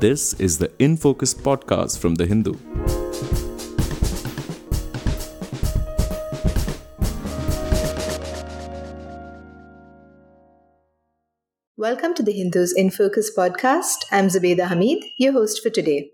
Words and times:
This 0.00 0.32
is 0.40 0.56
the 0.56 0.72
In 0.78 0.96
Focus 0.96 1.34
podcast 1.34 1.98
from 1.98 2.14
The 2.14 2.24
Hindu. 2.24 2.54
Welcome 11.76 12.14
to 12.14 12.22
the 12.22 12.32
Hindus 12.32 12.72
in 12.74 12.90
Focus 12.90 13.30
podcast. 13.36 14.06
I'm 14.10 14.28
Zubeda 14.28 14.68
Hamid, 14.68 15.04
your 15.18 15.34
host 15.34 15.62
for 15.62 15.68
today. 15.68 16.12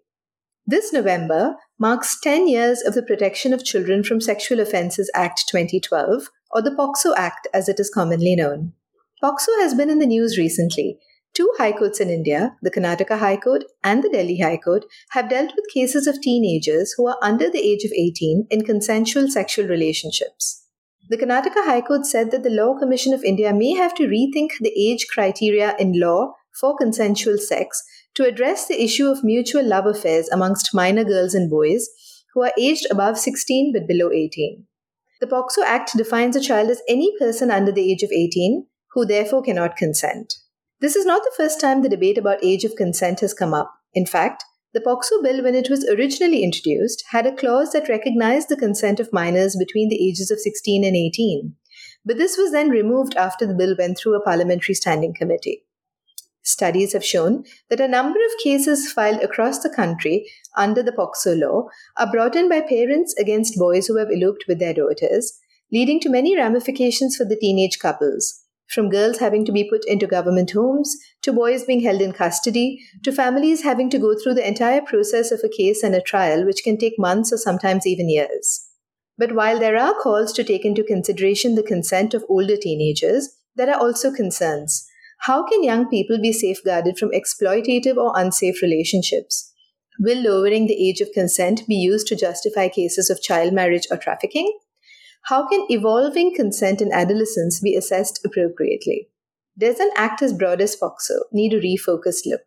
This 0.67 0.93
November 0.93 1.55
marks 1.79 2.19
10 2.21 2.49
years 2.49 2.83
of 2.83 2.95
the 2.95 3.05
Protection 3.05 3.53
of 3.53 3.65
Children 3.65 4.03
from 4.03 4.21
Sexual 4.21 4.59
Offences 4.59 5.09
Act 5.15 5.45
2012, 5.49 6.25
or 6.51 6.61
the 6.61 6.73
POCSO 6.73 7.15
Act 7.17 7.47
as 7.55 7.69
it 7.69 7.79
is 7.79 7.89
commonly 7.89 8.35
known. 8.35 8.73
POCSO 9.23 9.61
has 9.61 9.75
been 9.75 9.91
in 9.91 10.01
the 10.01 10.07
news 10.07 10.37
recently. 10.37 10.99
Two 11.37 11.53
high 11.59 11.73
courts 11.73 12.01
in 12.01 12.09
India, 12.09 12.57
the 12.63 12.71
Karnataka 12.71 13.19
High 13.19 13.37
Court 13.37 13.63
and 13.85 14.03
the 14.03 14.09
Delhi 14.09 14.39
High 14.39 14.57
Court, 14.57 14.87
have 15.11 15.29
dealt 15.29 15.53
with 15.55 15.69
cases 15.75 16.07
of 16.07 16.23
teenagers 16.23 16.95
who 16.97 17.07
are 17.09 17.19
under 17.21 17.51
the 17.51 17.59
age 17.59 17.85
of 17.85 17.93
18 17.93 18.47
in 18.49 18.65
consensual 18.65 19.29
sexual 19.29 19.67
relationships. 19.67 20.65
The 21.11 21.19
Karnataka 21.19 21.67
High 21.67 21.83
Court 21.83 22.07
said 22.07 22.31
that 22.31 22.43
the 22.43 22.49
Law 22.49 22.79
Commission 22.79 23.13
of 23.13 23.23
India 23.23 23.53
may 23.53 23.75
have 23.75 23.95
to 23.97 24.05
rethink 24.05 24.53
the 24.61 24.73
age 24.75 25.09
criteria 25.13 25.77
in 25.79 26.01
law 26.01 26.33
for 26.59 26.75
consensual 26.75 27.37
sex 27.37 27.83
to 28.15 28.25
address 28.25 28.67
the 28.67 28.83
issue 28.83 29.09
of 29.09 29.23
mutual 29.23 29.63
love 29.63 29.85
affairs 29.85 30.31
amongst 30.31 30.73
minor 30.73 31.05
girls 31.05 31.35
and 31.35 31.51
boys 31.51 31.87
who 32.33 32.45
are 32.45 32.53
aged 32.59 32.87
above 32.91 33.19
16 33.19 33.75
but 33.75 33.87
below 33.87 34.11
18. 34.11 34.65
The 35.21 35.27
POCSO 35.27 35.63
Act 35.67 35.99
defines 35.99 36.35
a 36.35 36.41
child 36.41 36.71
as 36.71 36.81
any 36.89 37.15
person 37.19 37.51
under 37.51 37.73
the 37.73 37.93
age 37.93 38.03
of 38.03 38.11
18 38.11 38.67
who 38.93 39.05
therefore 39.05 39.43
cannot 39.43 39.77
consent. 39.77 40.33
This 40.81 40.95
is 40.95 41.07
not 41.07 41.23
the 41.23 41.35
first 41.37 41.59
time 41.59 41.83
the 41.83 41.89
debate 41.89 42.19
about 42.19 42.45
age 42.45 42.65
of 42.65 42.77
consent 42.77 43.21
has 43.21 43.33
come 43.33 43.55
up. 43.55 43.73
In 43.95 44.05
fact, 44.05 44.45
the 44.75 44.81
POCSO 44.81 45.23
bill, 45.23 45.43
when 45.43 45.55
it 45.55 45.71
was 45.71 45.89
originally 45.89 46.43
introduced, 46.43 47.03
had 47.13 47.27
a 47.27 47.35
clause 47.35 47.73
that 47.73 47.89
recognized 47.89 48.51
the 48.51 48.57
consent 48.57 49.01
of 49.01 49.13
minors 49.13 49.57
between 49.57 49.89
the 49.89 50.07
ages 50.07 50.31
of 50.31 50.39
16 50.39 50.85
and 50.85 50.95
18. 50.95 51.55
But 52.05 52.19
this 52.19 52.37
was 52.37 52.53
then 52.53 52.69
removed 52.69 53.17
after 53.17 53.47
the 53.47 53.55
bill 53.55 53.75
went 53.79 53.97
through 53.97 54.17
a 54.17 54.23
parliamentary 54.23 54.75
standing 54.75 55.15
committee. 55.15 55.65
Studies 56.43 56.93
have 56.93 57.05
shown 57.05 57.45
that 57.71 57.81
a 57.81 57.89
number 57.89 58.19
of 58.19 58.45
cases 58.45 58.93
filed 58.93 59.23
across 59.23 59.61
the 59.61 59.71
country 59.75 60.31
under 60.59 60.83
the 60.83 60.93
POCSO 60.93 61.41
law 61.41 61.69
are 61.97 62.13
brought 62.13 62.37
in 62.37 62.51
by 62.51 62.61
parents 62.61 63.15
against 63.19 63.59
boys 63.59 63.87
who 63.87 63.97
have 63.97 64.11
eloped 64.11 64.45
with 64.47 64.59
their 64.59 64.75
daughters, 64.75 65.39
leading 65.73 66.01
to 66.01 66.11
many 66.11 66.37
ramifications 66.37 67.17
for 67.17 67.25
the 67.25 67.37
teenage 67.37 67.79
couples, 67.79 68.46
from 68.71 68.91
girls 68.91 69.19
having 69.19 69.45
to 69.45 69.53
be 69.53 69.69
put 69.69 69.85
into 69.87 70.07
government 70.07 70.51
homes, 70.51 70.97
to 71.23 71.33
boys 71.33 71.65
being 71.65 71.81
held 71.81 72.01
in 72.01 72.13
custody, 72.13 72.79
to 73.03 73.13
families 73.13 73.63
having 73.63 73.89
to 73.91 73.99
go 73.99 74.15
through 74.15 74.35
the 74.35 74.47
entire 74.47 74.81
process 74.81 75.31
of 75.31 75.41
a 75.45 75.49
case 75.49 75.83
and 75.83 75.95
a 75.95 76.01
trial, 76.01 76.45
which 76.45 76.63
can 76.65 76.77
take 76.77 76.99
months 76.99 77.33
or 77.33 77.39
sometimes 77.39 77.87
even 77.87 78.09
years. 78.09 78.69
But 79.19 79.35
while 79.35 79.59
there 79.59 79.77
are 79.77 79.95
calls 79.95 80.33
to 80.35 80.45
take 80.45 80.65
into 80.65 80.83
consideration 80.83 81.55
the 81.55 81.63
consent 81.63 82.13
of 82.13 82.25
older 82.29 82.57
teenagers, 82.57 83.31
there 83.55 83.71
are 83.71 83.81
also 83.81 84.13
concerns 84.13 84.87
how 85.21 85.47
can 85.47 85.65
young 85.65 85.89
people 85.89 86.21
be 86.21 86.33
safeguarded 86.33 86.99
from 86.99 87.11
exploitative 87.11 87.97
or 87.97 88.13
unsafe 88.15 88.61
relationships? 88.61 89.53
Will 89.99 90.23
lowering 90.23 90.67
the 90.67 90.89
age 90.89 91.01
of 91.01 91.13
consent 91.13 91.63
be 91.67 91.75
used 91.75 92.07
to 92.09 92.17
justify 92.17 92.69
cases 92.69 93.09
of 93.09 93.23
child 93.23 93.55
marriage 93.55 93.87
or 93.91 93.97
trafficking? 93.97 94.59
How 95.29 95.49
can 95.49 95.67
evolving 95.71 96.33
consent 96.37 96.81
in 96.81 96.93
adolescence 96.93 97.59
be 97.59 97.75
assessed 97.75 98.21
appropriately? 98.25 99.09
Does 99.59 99.81
an 99.81 99.91
act 99.97 100.23
as 100.23 100.33
broad 100.33 100.61
as 100.61 100.77
POCSO 100.77 101.19
need 101.33 101.53
a 101.53 101.61
refocused 101.61 102.27
look? 102.27 102.43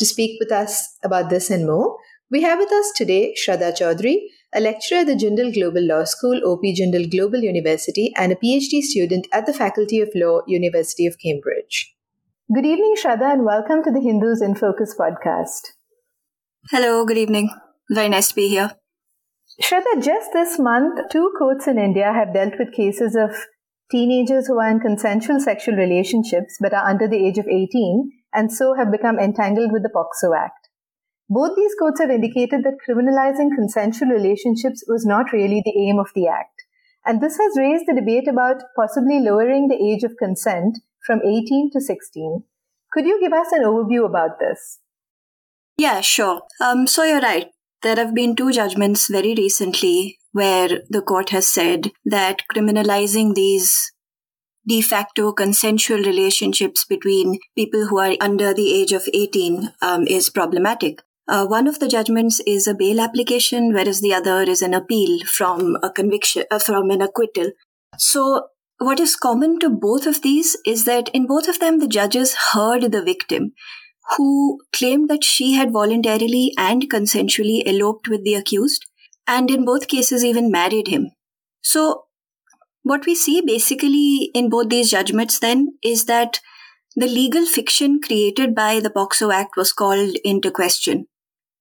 To 0.00 0.04
speak 0.04 0.38
with 0.38 0.52
us 0.52 0.98
about 1.02 1.30
this 1.30 1.48
and 1.48 1.64
more, 1.64 1.96
we 2.30 2.42
have 2.42 2.58
with 2.58 2.70
us 2.70 2.92
today 2.94 3.34
Shraddha 3.34 3.72
Chaudhary, 3.72 4.18
a 4.54 4.60
lecturer 4.60 4.98
at 4.98 5.06
the 5.06 5.14
Jindal 5.14 5.54
Global 5.54 5.86
Law 5.86 6.04
School, 6.04 6.38
OP 6.44 6.60
Jindal 6.64 7.10
Global 7.10 7.38
University, 7.38 8.12
and 8.14 8.30
a 8.30 8.36
PhD 8.36 8.82
student 8.82 9.26
at 9.32 9.46
the 9.46 9.54
Faculty 9.54 10.00
of 10.00 10.10
Law, 10.14 10.42
University 10.46 11.06
of 11.06 11.16
Cambridge. 11.24 11.94
Good 12.54 12.66
evening, 12.66 12.96
Shraddha, 13.02 13.32
and 13.32 13.46
welcome 13.46 13.82
to 13.82 13.90
the 13.90 14.02
Hindus 14.02 14.42
in 14.42 14.54
Focus 14.54 14.94
podcast. 15.00 15.62
Hello, 16.70 17.06
good 17.06 17.16
evening. 17.16 17.48
Very 17.88 18.10
nice 18.10 18.28
to 18.28 18.34
be 18.34 18.48
here. 18.48 18.72
Shraddha, 19.62 20.02
just 20.02 20.32
this 20.32 20.58
month, 20.58 21.00
two 21.10 21.32
courts 21.38 21.66
in 21.66 21.78
India 21.78 22.12
have 22.12 22.34
dealt 22.34 22.58
with 22.58 22.74
cases 22.74 23.16
of 23.16 23.30
teenagers 23.90 24.46
who 24.46 24.58
are 24.58 24.70
in 24.70 24.80
consensual 24.80 25.40
sexual 25.40 25.76
relationships 25.76 26.58
but 26.60 26.74
are 26.74 26.88
under 26.88 27.08
the 27.08 27.26
age 27.26 27.38
of 27.38 27.46
18 27.46 28.10
and 28.34 28.52
so 28.52 28.74
have 28.74 28.92
become 28.92 29.18
entangled 29.18 29.72
with 29.72 29.82
the 29.82 29.88
POCSO 29.88 30.36
Act. 30.36 30.68
Both 31.30 31.56
these 31.56 31.74
courts 31.78 32.00
have 32.00 32.10
indicated 32.10 32.64
that 32.64 32.78
criminalizing 32.86 33.54
consensual 33.54 34.10
relationships 34.10 34.84
was 34.86 35.06
not 35.06 35.32
really 35.32 35.62
the 35.64 35.88
aim 35.88 35.98
of 35.98 36.10
the 36.14 36.28
Act. 36.28 36.64
And 37.04 37.20
this 37.20 37.38
has 37.38 37.58
raised 37.58 37.84
the 37.86 37.94
debate 37.94 38.28
about 38.28 38.62
possibly 38.76 39.20
lowering 39.20 39.68
the 39.68 39.82
age 39.82 40.02
of 40.02 40.18
consent 40.18 40.78
from 41.06 41.20
18 41.24 41.70
to 41.72 41.80
16. 41.80 42.44
Could 42.92 43.06
you 43.06 43.20
give 43.20 43.32
us 43.32 43.52
an 43.52 43.62
overview 43.62 44.04
about 44.04 44.38
this? 44.38 44.80
Yeah, 45.78 46.00
sure. 46.00 46.42
Um, 46.60 46.86
so 46.86 47.04
you're 47.04 47.20
right. 47.20 47.48
There 47.86 48.04
have 48.04 48.16
been 48.16 48.34
two 48.34 48.50
judgments 48.50 49.06
very 49.06 49.32
recently 49.36 50.18
where 50.32 50.80
the 50.90 51.00
court 51.00 51.30
has 51.30 51.46
said 51.46 51.92
that 52.04 52.42
criminalizing 52.52 53.36
these 53.36 53.92
de 54.66 54.80
facto 54.80 55.30
consensual 55.30 55.98
relationships 55.98 56.84
between 56.84 57.38
people 57.54 57.86
who 57.86 57.98
are 57.98 58.16
under 58.20 58.52
the 58.52 58.74
age 58.74 58.92
of 58.92 59.08
18 59.14 59.72
um, 59.82 60.02
is 60.08 60.30
problematic. 60.30 61.00
Uh, 61.28 61.46
one 61.46 61.68
of 61.68 61.78
the 61.78 61.86
judgments 61.86 62.40
is 62.44 62.66
a 62.66 62.74
bail 62.74 63.00
application, 63.00 63.72
whereas 63.72 64.00
the 64.00 64.12
other 64.12 64.42
is 64.42 64.62
an 64.62 64.74
appeal 64.74 65.24
from 65.24 65.76
a 65.80 65.88
conviction, 65.88 66.42
uh, 66.50 66.58
from 66.58 66.90
an 66.90 67.00
acquittal. 67.00 67.52
So, 67.98 68.48
what 68.78 68.98
is 68.98 69.14
common 69.14 69.60
to 69.60 69.70
both 69.70 70.08
of 70.08 70.22
these 70.22 70.56
is 70.66 70.86
that 70.86 71.08
in 71.10 71.28
both 71.28 71.46
of 71.46 71.60
them, 71.60 71.78
the 71.78 71.86
judges 71.86 72.34
heard 72.52 72.90
the 72.90 73.04
victim, 73.04 73.52
who 74.16 74.60
claimed 74.72 75.10
that 75.10 75.24
she 75.24 75.54
had 75.54 75.72
voluntarily 75.72 76.52
and 76.56 76.90
consensually 76.90 77.62
eloped 77.66 78.08
with 78.08 78.24
the 78.24 78.34
accused, 78.34 78.86
and 79.26 79.50
in 79.50 79.64
both 79.64 79.88
cases, 79.88 80.24
even 80.24 80.50
married 80.50 80.88
him. 80.88 81.10
So, 81.62 82.04
what 82.82 83.04
we 83.04 83.16
see 83.16 83.40
basically 83.40 84.30
in 84.32 84.48
both 84.48 84.68
these 84.68 84.90
judgments 84.90 85.40
then 85.40 85.78
is 85.82 86.04
that 86.04 86.40
the 86.94 87.08
legal 87.08 87.44
fiction 87.44 88.00
created 88.00 88.54
by 88.54 88.80
the 88.80 88.90
POCSO 88.90 89.34
Act 89.34 89.56
was 89.56 89.72
called 89.72 90.16
into 90.24 90.50
question. 90.50 91.06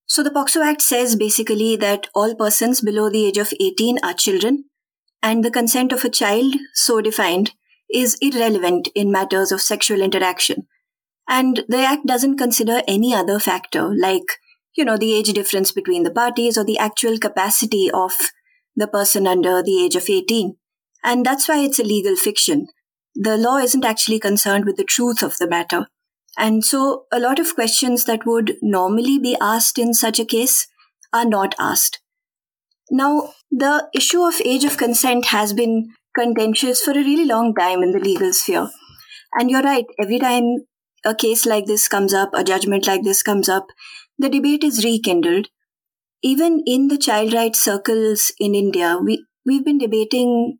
So 0.07 0.21
the 0.21 0.29
POCSO 0.29 0.63
Act 0.63 0.83
says 0.83 1.15
basically 1.15 1.75
that 1.77 2.07
all 2.13 2.35
persons 2.35 2.79
below 2.79 3.09
the 3.09 3.25
age 3.25 3.39
of 3.39 3.51
18 3.59 3.97
are 4.03 4.13
children, 4.13 4.65
and 5.23 5.43
the 5.43 5.49
consent 5.49 5.91
of 5.91 6.05
a 6.05 6.09
child, 6.09 6.53
so 6.75 7.01
defined, 7.01 7.53
is 7.91 8.17
irrelevant 8.21 8.89
in 8.93 9.11
matters 9.11 9.51
of 9.51 9.61
sexual 9.61 10.01
interaction. 10.01 10.67
And 11.27 11.63
the 11.67 11.79
Act 11.79 12.05
doesn't 12.05 12.37
consider 12.37 12.81
any 12.87 13.13
other 13.13 13.39
factor, 13.39 13.93
like, 13.95 14.39
you 14.75 14.85
know, 14.85 14.97
the 14.97 15.13
age 15.15 15.31
difference 15.33 15.71
between 15.71 16.03
the 16.03 16.11
parties 16.11 16.57
or 16.57 16.63
the 16.63 16.77
actual 16.77 17.17
capacity 17.17 17.89
of 17.91 18.13
the 18.75 18.87
person 18.87 19.25
under 19.25 19.63
the 19.63 19.83
age 19.83 19.95
of 19.95 20.09
18. 20.09 20.55
And 21.03 21.25
that's 21.25 21.47
why 21.47 21.59
it's 21.59 21.79
a 21.79 21.83
legal 21.83 22.15
fiction. 22.15 22.67
The 23.15 23.37
law 23.37 23.57
isn't 23.57 23.85
actually 23.85 24.19
concerned 24.19 24.65
with 24.65 24.75
the 24.75 24.83
truth 24.83 25.23
of 25.23 25.37
the 25.37 25.47
matter. 25.47 25.87
And 26.37 26.65
so 26.65 27.05
a 27.11 27.19
lot 27.19 27.39
of 27.39 27.55
questions 27.55 28.05
that 28.05 28.25
would 28.25 28.57
normally 28.61 29.17
be 29.17 29.37
asked 29.39 29.79
in 29.79 29.93
such 29.93 30.19
a 30.19 30.25
case 30.25 30.67
are 31.13 31.25
not 31.25 31.55
asked. 31.57 32.01
Now, 32.91 33.33
the 33.49 33.87
issue 33.95 34.21
of 34.21 34.41
age 34.43 34.65
of 34.65 34.77
consent 34.77 35.27
has 35.27 35.53
been 35.53 35.93
contentious 36.13 36.81
for 36.81 36.91
a 36.91 36.95
really 36.95 37.25
long 37.25 37.55
time 37.55 37.81
in 37.81 37.91
the 37.91 37.99
legal 37.99 38.33
sphere. 38.33 38.69
And 39.33 39.49
you're 39.49 39.63
right, 39.63 39.85
every 39.99 40.19
time 40.19 40.65
a 41.05 41.15
case 41.15 41.45
like 41.45 41.65
this 41.65 41.87
comes 41.87 42.13
up, 42.13 42.31
a 42.33 42.43
judgment 42.43 42.87
like 42.87 43.03
this 43.03 43.21
comes 43.23 43.47
up, 43.47 43.67
the 44.17 44.29
debate 44.29 44.63
is 44.63 44.83
rekindled. 44.83 45.47
Even 46.23 46.63
in 46.65 46.87
the 46.87 46.97
child 46.97 47.33
rights 47.33 47.63
circles 47.63 48.31
in 48.39 48.55
India, 48.55 48.97
we, 49.01 49.25
we've 49.45 49.63
been 49.63 49.77
debating 49.77 50.57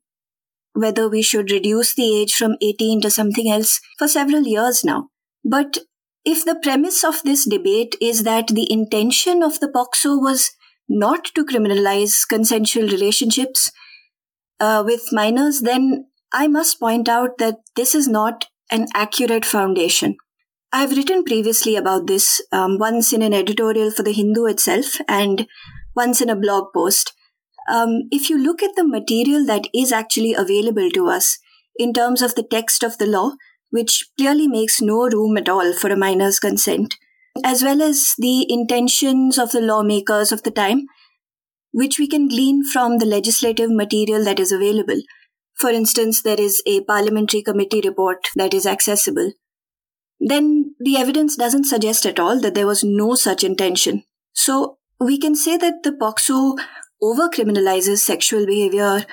whether 0.73 1.09
we 1.09 1.21
should 1.21 1.51
reduce 1.51 1.95
the 1.95 2.21
age 2.21 2.33
from 2.33 2.57
18 2.61 3.01
to 3.01 3.09
something 3.09 3.49
else 3.49 3.79
for 3.97 4.07
several 4.07 4.43
years 4.43 4.83
now. 4.83 5.09
But 5.43 5.79
if 6.23 6.43
the 6.43 6.59
premise 6.61 7.03
of 7.03 7.21
this 7.23 7.45
debate 7.45 7.95
is 8.01 8.23
that 8.23 8.47
the 8.49 8.71
intention 8.71 9.41
of 9.41 9.59
the 9.59 9.69
POCSO 9.69 10.21
was 10.21 10.51
not 10.87 11.25
to 11.35 11.45
criminalize 11.45 12.27
consensual 12.27 12.87
relationships 12.87 13.71
uh, 14.59 14.83
with 14.85 15.11
minors, 15.11 15.61
then 15.61 16.07
I 16.31 16.47
must 16.47 16.79
point 16.79 17.07
out 17.07 17.37
that 17.37 17.57
this 17.75 17.95
is 17.95 18.07
not 18.07 18.45
an 18.71 18.87
accurate 18.93 19.45
foundation. 19.45 20.17
I've 20.77 20.91
written 20.91 21.23
previously 21.23 21.77
about 21.77 22.05
this, 22.05 22.41
um, 22.51 22.77
once 22.77 23.13
in 23.13 23.21
an 23.21 23.33
editorial 23.33 23.91
for 23.91 24.03
The 24.03 24.11
Hindu 24.11 24.45
itself 24.47 24.97
and 25.07 25.47
once 25.95 26.19
in 26.19 26.29
a 26.29 26.35
blog 26.35 26.65
post. 26.73 27.13
Um, 27.71 28.09
if 28.11 28.29
you 28.29 28.37
look 28.37 28.61
at 28.61 28.75
the 28.75 28.85
material 28.85 29.45
that 29.45 29.69
is 29.73 29.93
actually 29.93 30.33
available 30.33 30.89
to 30.91 31.07
us 31.07 31.39
in 31.77 31.93
terms 31.93 32.21
of 32.21 32.35
the 32.35 32.43
text 32.43 32.83
of 32.83 32.97
the 32.97 33.05
law, 33.05 33.35
which 33.69 34.03
clearly 34.17 34.49
makes 34.49 34.81
no 34.81 35.07
room 35.07 35.37
at 35.37 35.47
all 35.47 35.71
for 35.71 35.89
a 35.89 35.95
minor's 35.95 36.39
consent. 36.39 36.95
as 37.43 37.63
well 37.63 37.81
as 37.81 38.13
the 38.17 38.45
intentions 38.51 39.37
of 39.37 39.51
the 39.51 39.61
lawmakers 39.61 40.33
of 40.33 40.43
the 40.43 40.51
time, 40.51 40.87
which 41.71 41.97
we 41.99 42.07
can 42.07 42.27
glean 42.27 42.63
from 42.65 42.97
the 42.97 43.05
legislative 43.05 43.71
material 43.71 44.25
that 44.25 44.39
is 44.39 44.51
available. 44.51 45.01
For 45.53 45.69
instance, 45.69 46.21
there 46.21 46.39
is 46.39 46.61
a 46.65 46.81
parliamentary 46.81 47.43
committee 47.43 47.81
report 47.81 48.27
that 48.35 48.53
is 48.53 48.65
accessible. 48.65 49.33
Then 50.19 50.75
the 50.79 50.97
evidence 50.97 51.35
doesn't 51.35 51.65
suggest 51.65 52.05
at 52.05 52.19
all 52.19 52.39
that 52.41 52.55
there 52.55 52.67
was 52.67 52.83
no 52.83 53.15
such 53.15 53.43
intention. 53.43 54.03
So 54.33 54.77
we 54.99 55.17
can 55.17 55.35
say 55.35 55.57
that 55.57 55.83
the 55.83 55.91
POCSO 55.91 56.57
over 57.01 57.29
criminalizes 57.29 57.99
sexual 57.99 58.45
behavior 58.45 59.05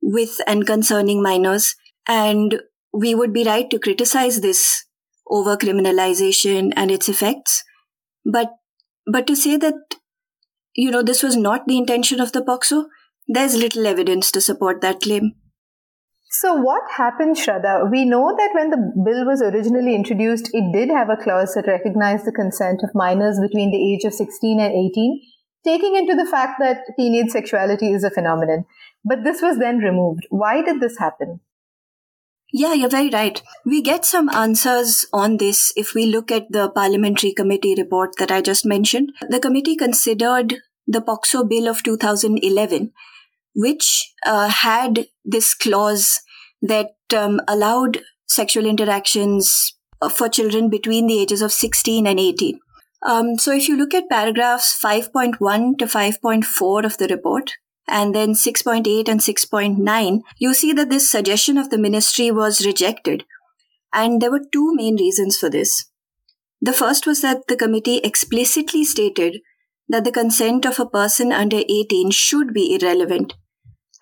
with 0.00 0.40
and 0.46 0.66
concerning 0.66 1.22
minors, 1.22 1.74
and 2.06 2.62
we 2.92 3.14
would 3.14 3.32
be 3.32 3.44
right 3.44 3.68
to 3.70 3.78
criticize 3.78 4.40
this 4.40 4.84
over 5.28 5.56
criminalization 5.56 6.72
and 6.76 6.90
its 6.90 7.08
effects. 7.08 7.64
But 8.24 8.50
but 9.10 9.26
to 9.26 9.36
say 9.36 9.56
that 9.56 9.74
you 10.74 10.90
know 10.90 11.02
this 11.02 11.22
was 11.22 11.36
not 11.36 11.66
the 11.66 11.78
intention 11.78 12.20
of 12.20 12.32
the 12.32 12.42
POCSO, 12.42 12.86
there's 13.26 13.56
little 13.56 13.86
evidence 13.86 14.30
to 14.32 14.40
support 14.40 14.80
that 14.82 15.00
claim. 15.00 15.32
So, 16.38 16.52
what 16.52 16.82
happened, 16.90 17.36
Shraddha? 17.36 17.90
We 17.90 18.04
know 18.04 18.34
that 18.36 18.50
when 18.52 18.68
the 18.68 18.92
bill 19.02 19.24
was 19.24 19.40
originally 19.40 19.94
introduced, 19.94 20.50
it 20.52 20.70
did 20.70 20.90
have 20.90 21.08
a 21.08 21.16
clause 21.16 21.54
that 21.54 21.66
recognized 21.66 22.26
the 22.26 22.32
consent 22.32 22.82
of 22.82 22.94
minors 22.94 23.40
between 23.40 23.70
the 23.70 23.94
age 23.94 24.04
of 24.04 24.12
16 24.12 24.60
and 24.60 24.70
18, 24.70 25.22
taking 25.64 25.96
into 25.96 26.14
the 26.14 26.28
fact 26.30 26.58
that 26.60 26.82
teenage 26.98 27.30
sexuality 27.30 27.90
is 27.90 28.04
a 28.04 28.10
phenomenon. 28.10 28.66
But 29.02 29.24
this 29.24 29.40
was 29.40 29.58
then 29.58 29.78
removed. 29.78 30.26
Why 30.28 30.60
did 30.60 30.78
this 30.78 30.98
happen? 30.98 31.40
Yeah, 32.52 32.74
you're 32.74 32.90
very 32.90 33.08
right. 33.08 33.42
We 33.64 33.80
get 33.80 34.04
some 34.04 34.28
answers 34.28 35.06
on 35.14 35.38
this 35.38 35.72
if 35.74 35.94
we 35.94 36.04
look 36.04 36.30
at 36.30 36.52
the 36.52 36.68
parliamentary 36.68 37.32
committee 37.32 37.74
report 37.78 38.10
that 38.18 38.30
I 38.30 38.42
just 38.42 38.66
mentioned. 38.66 39.12
The 39.30 39.40
committee 39.40 39.74
considered 39.74 40.56
the 40.86 41.00
POCSO 41.00 41.48
bill 41.48 41.66
of 41.66 41.82
2011, 41.82 42.92
which 43.54 44.12
uh, 44.26 44.48
had 44.48 45.06
this 45.24 45.54
clause 45.54 46.20
that 46.68 46.94
um, 47.16 47.40
allowed 47.48 47.98
sexual 48.26 48.66
interactions 48.66 49.74
uh, 50.02 50.08
for 50.08 50.28
children 50.28 50.68
between 50.68 51.06
the 51.06 51.20
ages 51.20 51.42
of 51.42 51.52
16 51.52 52.06
and 52.06 52.20
18. 52.20 52.60
Um, 53.02 53.38
so 53.38 53.52
if 53.52 53.68
you 53.68 53.76
look 53.76 53.94
at 53.94 54.08
paragraphs 54.08 54.78
5.1 54.82 55.78
to 55.78 55.86
5.4 55.86 56.84
of 56.84 56.98
the 56.98 57.08
report, 57.08 57.52
and 57.88 58.14
then 58.14 58.32
6.8 58.32 59.08
and 59.08 59.20
6.9, 59.20 60.20
you 60.38 60.54
see 60.54 60.72
that 60.72 60.90
this 60.90 61.10
suggestion 61.10 61.56
of 61.56 61.70
the 61.70 61.78
ministry 61.78 62.30
was 62.30 62.66
rejected. 62.66 63.24
And 63.92 64.20
there 64.20 64.30
were 64.30 64.42
two 64.52 64.74
main 64.74 64.96
reasons 64.96 65.38
for 65.38 65.48
this. 65.48 65.86
The 66.60 66.72
first 66.72 67.06
was 67.06 67.22
that 67.22 67.46
the 67.48 67.56
committee 67.56 67.98
explicitly 67.98 68.84
stated 68.84 69.40
that 69.88 70.04
the 70.04 70.12
consent 70.12 70.66
of 70.66 70.80
a 70.80 70.86
person 70.86 71.32
under 71.32 71.58
18 71.68 72.10
should 72.10 72.52
be 72.52 72.74
irrelevant. 72.74 73.34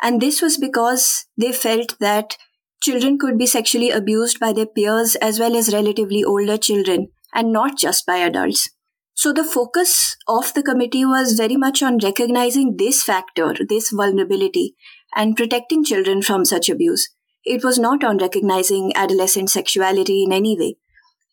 And 0.03 0.21
this 0.21 0.41
was 0.41 0.57
because 0.57 1.27
they 1.37 1.53
felt 1.53 1.99
that 1.99 2.37
children 2.85 3.19
could 3.19 3.39
be 3.39 3.47
sexually 3.47 3.91
abused 3.91 4.39
by 4.39 4.53
their 4.53 4.67
peers 4.67 5.15
as 5.17 5.41
well 5.41 5.57
as 5.57 5.73
relatively 5.73 6.23
older 6.23 6.59
children 6.59 7.09
and 7.33 7.51
not 7.51 7.79
just 7.79 8.05
by 8.05 8.19
adults. 8.19 8.69
So 9.15 9.33
the 9.33 9.45
focus 9.45 10.17
of 10.29 10.53
the 10.53 10.63
committee 10.63 11.05
was 11.05 11.33
very 11.33 11.57
much 11.57 11.83
on 11.83 11.99
recognizing 11.99 12.77
this 12.77 13.03
factor, 13.03 13.55
this 13.69 13.91
vulnerability, 13.91 14.75
and 15.17 15.35
protecting 15.35 15.85
children 15.85 16.21
from 16.21 16.45
such 16.45 16.69
abuse. 16.69 17.09
It 17.45 17.65
was 17.65 17.79
not 17.79 18.05
on 18.05 18.19
recognizing 18.19 18.93
adolescent 18.95 19.51
sexuality 19.51 20.25
in 20.25 20.33
any 20.33 20.59
way. 20.59 20.77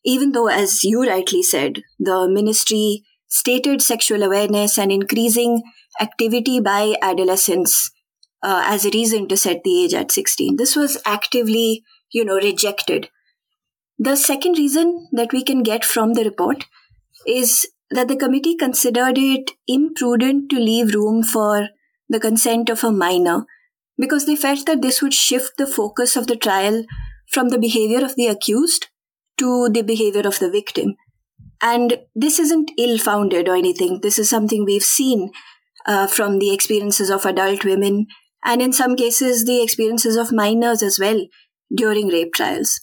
Even 0.05 0.31
though, 0.31 0.47
as 0.47 0.83
you 0.83 1.03
rightly 1.05 1.43
said, 1.43 1.81
the 1.99 2.29
ministry 2.29 3.03
stated 3.27 3.81
sexual 3.81 4.23
awareness 4.23 4.77
and 4.77 4.91
increasing 4.91 5.63
activity 5.99 6.59
by 6.59 6.95
adolescents 7.01 7.91
uh, 8.43 8.63
as 8.65 8.85
a 8.85 8.91
reason 8.91 9.27
to 9.27 9.37
set 9.37 9.63
the 9.63 9.83
age 9.83 9.93
at 9.93 10.11
16. 10.11 10.57
This 10.57 10.75
was 10.75 10.97
actively, 11.05 11.83
you 12.11 12.25
know, 12.25 12.35
rejected. 12.35 13.09
The 13.99 14.15
second 14.15 14.57
reason 14.57 15.07
that 15.11 15.31
we 15.31 15.43
can 15.43 15.63
get 15.63 15.85
from 15.85 16.13
the 16.13 16.23
report 16.23 16.65
is 17.27 17.67
that 17.91 18.07
the 18.07 18.15
committee 18.15 18.55
considered 18.55 19.17
it 19.17 19.51
imprudent 19.67 20.49
to 20.49 20.59
leave 20.59 20.95
room 20.95 21.23
for 21.23 21.69
the 22.09 22.19
consent 22.19 22.69
of 22.69 22.83
a 22.83 22.91
minor 22.91 23.45
because 23.97 24.25
they 24.25 24.35
felt 24.35 24.65
that 24.65 24.81
this 24.81 25.01
would 25.01 25.13
shift 25.13 25.57
the 25.57 25.67
focus 25.67 26.15
of 26.15 26.27
the 26.27 26.35
trial 26.35 26.83
from 27.27 27.49
the 27.49 27.59
behavior 27.59 28.03
of 28.03 28.15
the 28.15 28.27
accused 28.27 28.87
to 29.37 29.69
the 29.69 29.81
behavior 29.81 30.21
of 30.25 30.39
the 30.39 30.49
victim. 30.49 30.95
And 31.61 31.99
this 32.15 32.39
isn't 32.39 32.71
ill 32.77 32.97
founded 32.97 33.47
or 33.47 33.55
anything. 33.55 33.99
This 34.01 34.17
is 34.17 34.29
something 34.29 34.65
we've 34.65 34.83
seen 34.83 35.31
uh, 35.85 36.07
from 36.07 36.39
the 36.39 36.53
experiences 36.53 37.09
of 37.09 37.25
adult 37.25 37.63
women 37.63 38.07
and 38.43 38.61
in 38.61 38.73
some 38.73 38.95
cases 38.95 39.45
the 39.45 39.61
experiences 39.61 40.15
of 40.15 40.31
minors 40.31 40.81
as 40.81 40.99
well 40.99 41.25
during 41.75 42.07
rape 42.07 42.33
trials. 42.33 42.81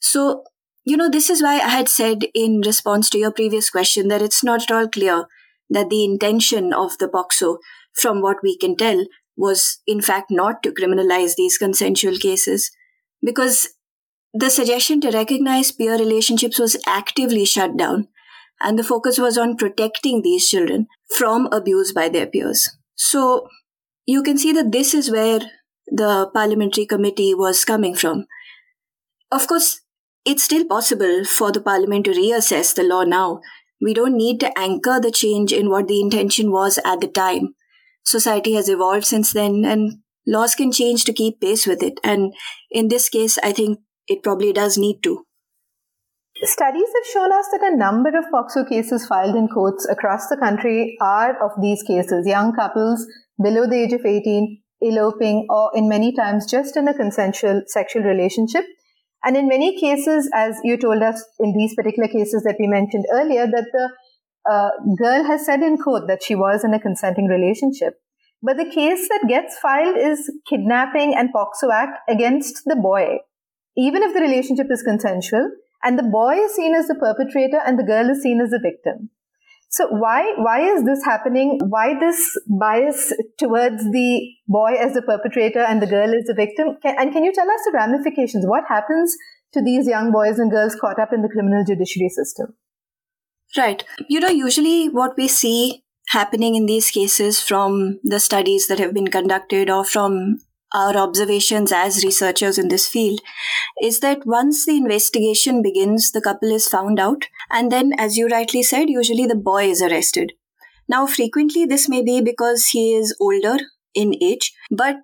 So, 0.00 0.44
you 0.84 0.96
know, 0.96 1.10
this 1.10 1.30
is 1.30 1.42
why 1.42 1.54
I 1.54 1.68
had 1.68 1.88
said 1.88 2.24
in 2.34 2.62
response 2.64 3.10
to 3.10 3.18
your 3.18 3.32
previous 3.32 3.70
question 3.70 4.08
that 4.08 4.22
it's 4.22 4.42
not 4.42 4.62
at 4.62 4.70
all 4.70 4.88
clear 4.88 5.26
that 5.68 5.90
the 5.90 6.04
intention 6.04 6.72
of 6.72 6.98
the 6.98 7.08
POCSO, 7.08 7.58
from 7.94 8.20
what 8.20 8.38
we 8.42 8.56
can 8.56 8.76
tell, 8.76 9.04
was 9.36 9.78
in 9.86 10.00
fact 10.00 10.30
not 10.30 10.62
to 10.62 10.72
criminalize 10.72 11.34
these 11.36 11.58
consensual 11.58 12.16
cases. 12.16 12.70
Because 13.22 13.68
the 14.32 14.50
suggestion 14.50 15.00
to 15.02 15.10
recognize 15.10 15.72
peer 15.72 15.96
relationships 15.98 16.58
was 16.58 16.76
actively 16.86 17.44
shut 17.44 17.76
down, 17.76 18.08
and 18.60 18.78
the 18.78 18.84
focus 18.84 19.18
was 19.18 19.38
on 19.38 19.56
protecting 19.56 20.22
these 20.22 20.48
children 20.48 20.86
from 21.16 21.48
abuse 21.52 21.92
by 21.92 22.08
their 22.08 22.26
peers. 22.26 22.68
So, 22.94 23.48
you 24.10 24.22
can 24.22 24.38
see 24.38 24.52
that 24.52 24.72
this 24.72 24.92
is 24.92 25.10
where 25.10 25.40
the 25.86 26.28
parliamentary 26.34 26.86
committee 26.86 27.32
was 27.34 27.64
coming 27.64 27.94
from. 27.94 28.26
Of 29.30 29.46
course, 29.46 29.80
it's 30.24 30.42
still 30.42 30.64
possible 30.64 31.24
for 31.24 31.52
the 31.52 31.60
parliament 31.60 32.06
to 32.06 32.10
reassess 32.10 32.74
the 32.74 32.82
law 32.82 33.04
now. 33.04 33.40
We 33.80 33.94
don't 33.94 34.16
need 34.16 34.40
to 34.40 34.58
anchor 34.58 34.98
the 35.00 35.12
change 35.12 35.52
in 35.52 35.70
what 35.70 35.86
the 35.88 36.00
intention 36.00 36.50
was 36.50 36.78
at 36.84 37.00
the 37.00 37.08
time. 37.08 37.54
Society 38.04 38.54
has 38.54 38.68
evolved 38.68 39.04
since 39.04 39.32
then, 39.32 39.64
and 39.64 39.98
laws 40.26 40.54
can 40.54 40.72
change 40.72 41.04
to 41.04 41.12
keep 41.12 41.40
pace 41.40 41.66
with 41.66 41.82
it. 41.82 42.00
And 42.02 42.34
in 42.70 42.88
this 42.88 43.08
case, 43.08 43.38
I 43.38 43.52
think 43.52 43.78
it 44.08 44.22
probably 44.22 44.52
does 44.52 44.76
need 44.76 45.02
to. 45.04 45.24
Studies 46.42 46.88
have 46.96 47.12
shown 47.12 47.32
us 47.32 47.46
that 47.52 47.72
a 47.72 47.76
number 47.76 48.08
of 48.18 48.24
POCSO 48.32 48.68
cases 48.68 49.06
filed 49.06 49.36
in 49.36 49.46
courts 49.48 49.86
across 49.88 50.28
the 50.28 50.38
country 50.38 50.96
are 51.00 51.36
of 51.44 51.52
these 51.60 51.82
cases 51.82 52.26
young 52.26 52.54
couples 52.54 53.06
below 53.42 53.66
the 53.66 53.76
age 53.76 53.92
of 53.92 54.04
18, 54.04 54.60
eloping, 54.82 55.46
or 55.50 55.70
in 55.74 55.88
many 55.88 56.14
times 56.14 56.50
just 56.50 56.76
in 56.76 56.88
a 56.88 56.94
consensual 56.94 57.62
sexual 57.66 58.02
relationship. 58.02 58.64
And 59.22 59.36
in 59.36 59.48
many 59.48 59.78
cases, 59.78 60.30
as 60.34 60.58
you 60.64 60.78
told 60.78 61.02
us 61.02 61.22
in 61.38 61.54
these 61.56 61.74
particular 61.74 62.08
cases 62.08 62.42
that 62.44 62.56
we 62.58 62.66
mentioned 62.66 63.04
earlier, 63.12 63.46
that 63.46 63.66
the 63.72 63.90
uh, 64.50 64.70
girl 64.98 65.24
has 65.24 65.44
said 65.44 65.60
in 65.60 65.76
court 65.76 66.06
that 66.08 66.22
she 66.22 66.34
was 66.34 66.64
in 66.64 66.72
a 66.72 66.80
consenting 66.80 67.26
relationship. 67.26 68.00
But 68.42 68.56
the 68.56 68.70
case 68.70 69.06
that 69.08 69.28
gets 69.28 69.58
filed 69.58 69.98
is 69.98 70.30
kidnapping 70.48 71.14
and 71.14 71.28
POCSO 71.34 71.70
Act 71.70 71.98
against 72.08 72.62
the 72.64 72.76
boy, 72.76 73.18
even 73.76 74.02
if 74.02 74.14
the 74.14 74.20
relationship 74.20 74.68
is 74.70 74.82
consensual, 74.82 75.50
and 75.82 75.98
the 75.98 76.02
boy 76.02 76.36
is 76.36 76.54
seen 76.54 76.74
as 76.74 76.88
the 76.88 76.94
perpetrator 76.94 77.60
and 77.64 77.78
the 77.78 77.84
girl 77.84 78.08
is 78.08 78.22
seen 78.22 78.40
as 78.40 78.50
the 78.50 78.58
victim. 78.58 79.10
So 79.72 79.86
why 79.86 80.34
why 80.36 80.60
is 80.68 80.84
this 80.84 81.04
happening? 81.04 81.60
Why 81.68 81.94
this 81.98 82.36
bias 82.48 83.12
towards 83.38 83.84
the 83.84 84.20
boy 84.48 84.74
as 84.74 84.94
the 84.94 85.02
perpetrator 85.02 85.60
and 85.60 85.80
the 85.80 85.86
girl 85.86 86.12
as 86.12 86.24
the 86.24 86.34
victim? 86.34 86.76
Can, 86.82 86.96
and 86.98 87.12
can 87.12 87.22
you 87.22 87.32
tell 87.32 87.48
us 87.48 87.60
the 87.64 87.72
ramifications? 87.72 88.46
What 88.46 88.64
happens 88.68 89.16
to 89.52 89.62
these 89.62 89.86
young 89.86 90.10
boys 90.10 90.40
and 90.40 90.50
girls 90.50 90.74
caught 90.74 90.98
up 90.98 91.12
in 91.12 91.22
the 91.22 91.28
criminal 91.28 91.64
judiciary 91.64 92.08
system? 92.08 92.54
Right. 93.56 93.84
You 94.08 94.18
know, 94.18 94.28
usually 94.28 94.88
what 94.88 95.16
we 95.16 95.28
see 95.28 95.84
happening 96.08 96.56
in 96.56 96.66
these 96.66 96.90
cases 96.90 97.40
from 97.40 98.00
the 98.02 98.18
studies 98.18 98.66
that 98.66 98.80
have 98.80 98.92
been 98.92 99.08
conducted 99.08 99.70
or 99.70 99.84
from 99.84 100.40
our 100.72 100.96
observations 100.96 101.72
as 101.72 102.04
researchers 102.04 102.58
in 102.58 102.68
this 102.68 102.86
field 102.86 103.20
is 103.82 104.00
that 104.00 104.26
once 104.26 104.66
the 104.66 104.76
investigation 104.76 105.62
begins, 105.62 106.12
the 106.12 106.20
couple 106.20 106.50
is 106.50 106.68
found 106.68 107.00
out, 107.00 107.26
and 107.50 107.72
then, 107.72 107.92
as 107.98 108.16
you 108.16 108.28
rightly 108.28 108.62
said, 108.62 108.88
usually 108.88 109.26
the 109.26 109.34
boy 109.34 109.70
is 109.70 109.82
arrested. 109.82 110.32
Now, 110.88 111.06
frequently, 111.06 111.64
this 111.64 111.88
may 111.88 112.02
be 112.02 112.20
because 112.20 112.68
he 112.68 112.94
is 112.94 113.16
older 113.20 113.56
in 113.94 114.14
age, 114.22 114.52
but 114.70 114.96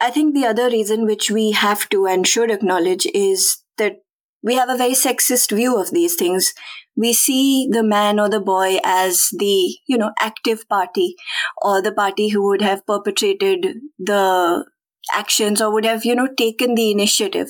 I 0.00 0.10
think 0.10 0.34
the 0.34 0.46
other 0.46 0.68
reason 0.68 1.04
which 1.04 1.30
we 1.30 1.52
have 1.52 1.88
to 1.90 2.06
and 2.06 2.26
should 2.26 2.50
acknowledge 2.50 3.06
is 3.12 3.58
that 3.76 3.96
we 4.42 4.54
have 4.54 4.70
a 4.70 4.76
very 4.76 4.92
sexist 4.92 5.54
view 5.54 5.78
of 5.78 5.90
these 5.90 6.14
things. 6.14 6.54
We 6.96 7.12
see 7.12 7.68
the 7.70 7.82
man 7.82 8.18
or 8.18 8.28
the 8.28 8.40
boy 8.40 8.78
as 8.82 9.28
the, 9.36 9.76
you 9.86 9.98
know, 9.98 10.12
active 10.18 10.66
party 10.68 11.16
or 11.60 11.82
the 11.82 11.92
party 11.92 12.28
who 12.28 12.42
would 12.48 12.62
have 12.62 12.86
perpetrated 12.86 13.76
the 13.98 14.64
actions 15.12 15.60
or 15.60 15.72
would 15.72 15.84
have 15.84 16.04
you 16.04 16.14
know 16.14 16.28
taken 16.36 16.74
the 16.74 16.90
initiative. 16.90 17.48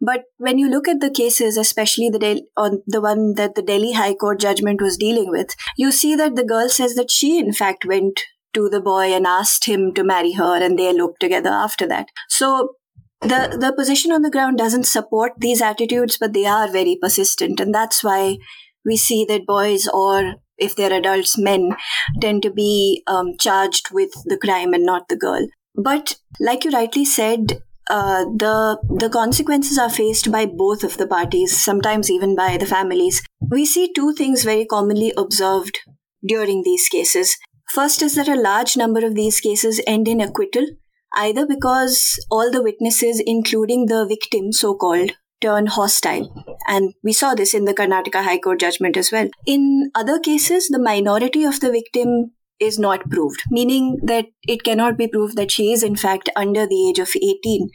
But 0.00 0.24
when 0.36 0.58
you 0.58 0.68
look 0.68 0.88
at 0.88 1.00
the 1.00 1.10
cases 1.10 1.56
especially 1.56 2.08
the 2.10 2.18
Del- 2.18 2.46
on 2.56 2.82
the 2.86 3.00
one 3.00 3.34
that 3.34 3.54
the 3.54 3.62
delhi 3.62 3.92
high 3.92 4.14
court 4.14 4.40
judgment 4.40 4.80
was 4.80 4.96
dealing 4.96 5.30
with 5.30 5.54
you 5.76 5.92
see 5.92 6.14
that 6.16 6.36
the 6.36 6.44
girl 6.44 6.68
says 6.68 6.94
that 6.94 7.10
she 7.10 7.38
in 7.38 7.52
fact 7.52 7.84
went 7.84 8.20
to 8.54 8.68
the 8.68 8.80
boy 8.80 9.12
and 9.12 9.26
asked 9.26 9.66
him 9.66 9.92
to 9.94 10.04
marry 10.04 10.32
her 10.32 10.62
and 10.62 10.78
they 10.78 10.88
eloped 10.88 11.20
together 11.20 11.50
after 11.50 11.86
that. 11.86 12.08
So 12.28 12.74
the 13.20 13.56
the 13.60 13.72
position 13.76 14.12
on 14.12 14.22
the 14.22 14.30
ground 14.30 14.58
doesn't 14.58 14.84
support 14.84 15.32
these 15.38 15.60
attitudes 15.60 16.16
but 16.18 16.32
they 16.32 16.46
are 16.46 16.70
very 16.70 16.98
persistent. 17.00 17.60
And 17.60 17.74
that's 17.74 18.02
why 18.02 18.38
we 18.84 18.96
see 18.96 19.24
that 19.26 19.46
boys 19.46 19.88
or 19.88 20.34
if 20.56 20.74
they're 20.74 20.92
adults 20.92 21.38
men 21.38 21.76
tend 22.20 22.42
to 22.42 22.50
be 22.50 23.02
um, 23.06 23.36
charged 23.38 23.90
with 23.92 24.10
the 24.24 24.38
crime 24.38 24.72
and 24.74 24.84
not 24.84 25.08
the 25.08 25.16
girl 25.16 25.46
but 25.78 26.16
like 26.40 26.64
you 26.64 26.70
rightly 26.72 27.04
said, 27.04 27.62
uh, 27.88 28.24
the 28.36 28.78
the 29.02 29.08
consequences 29.08 29.78
are 29.78 29.88
faced 29.88 30.30
by 30.30 30.44
both 30.44 30.82
of 30.84 30.96
the 30.98 31.06
parties, 31.06 31.56
sometimes 31.56 32.10
even 32.10 32.34
by 32.36 32.56
the 32.56 32.66
families. 32.66 33.22
We 33.50 33.64
see 33.64 33.92
two 33.94 34.12
things 34.12 34.44
very 34.44 34.66
commonly 34.66 35.12
observed 35.16 35.78
during 36.26 36.62
these 36.64 36.88
cases. 36.88 37.36
First 37.70 38.02
is 38.02 38.14
that 38.16 38.28
a 38.28 38.40
large 38.40 38.76
number 38.76 39.06
of 39.06 39.14
these 39.14 39.40
cases 39.40 39.80
end 39.86 40.08
in 40.08 40.20
acquittal, 40.20 40.66
either 41.14 41.46
because 41.46 42.18
all 42.30 42.50
the 42.50 42.62
witnesses, 42.62 43.22
including 43.24 43.86
the 43.86 44.04
victim, 44.06 44.52
so 44.52 44.74
called, 44.74 45.12
turn 45.40 45.66
hostile. 45.66 46.44
And 46.66 46.94
we 47.04 47.12
saw 47.12 47.34
this 47.34 47.54
in 47.54 47.66
the 47.66 47.74
Karnataka 47.74 48.24
High 48.24 48.38
Court 48.38 48.60
judgment 48.60 48.96
as 48.96 49.12
well. 49.12 49.28
In 49.46 49.90
other 49.94 50.18
cases, 50.18 50.68
the 50.68 50.78
minority 50.78 51.44
of 51.44 51.60
the 51.60 51.70
victim 51.70 52.32
is 52.60 52.78
not 52.78 53.08
proved, 53.10 53.42
meaning 53.50 53.98
that 54.02 54.26
it 54.46 54.64
cannot 54.64 54.96
be 54.96 55.06
proved 55.08 55.36
that 55.36 55.50
she 55.50 55.72
is 55.72 55.82
in 55.82 55.96
fact 55.96 56.28
under 56.36 56.66
the 56.66 56.88
age 56.88 56.98
of 56.98 57.14
18. 57.14 57.68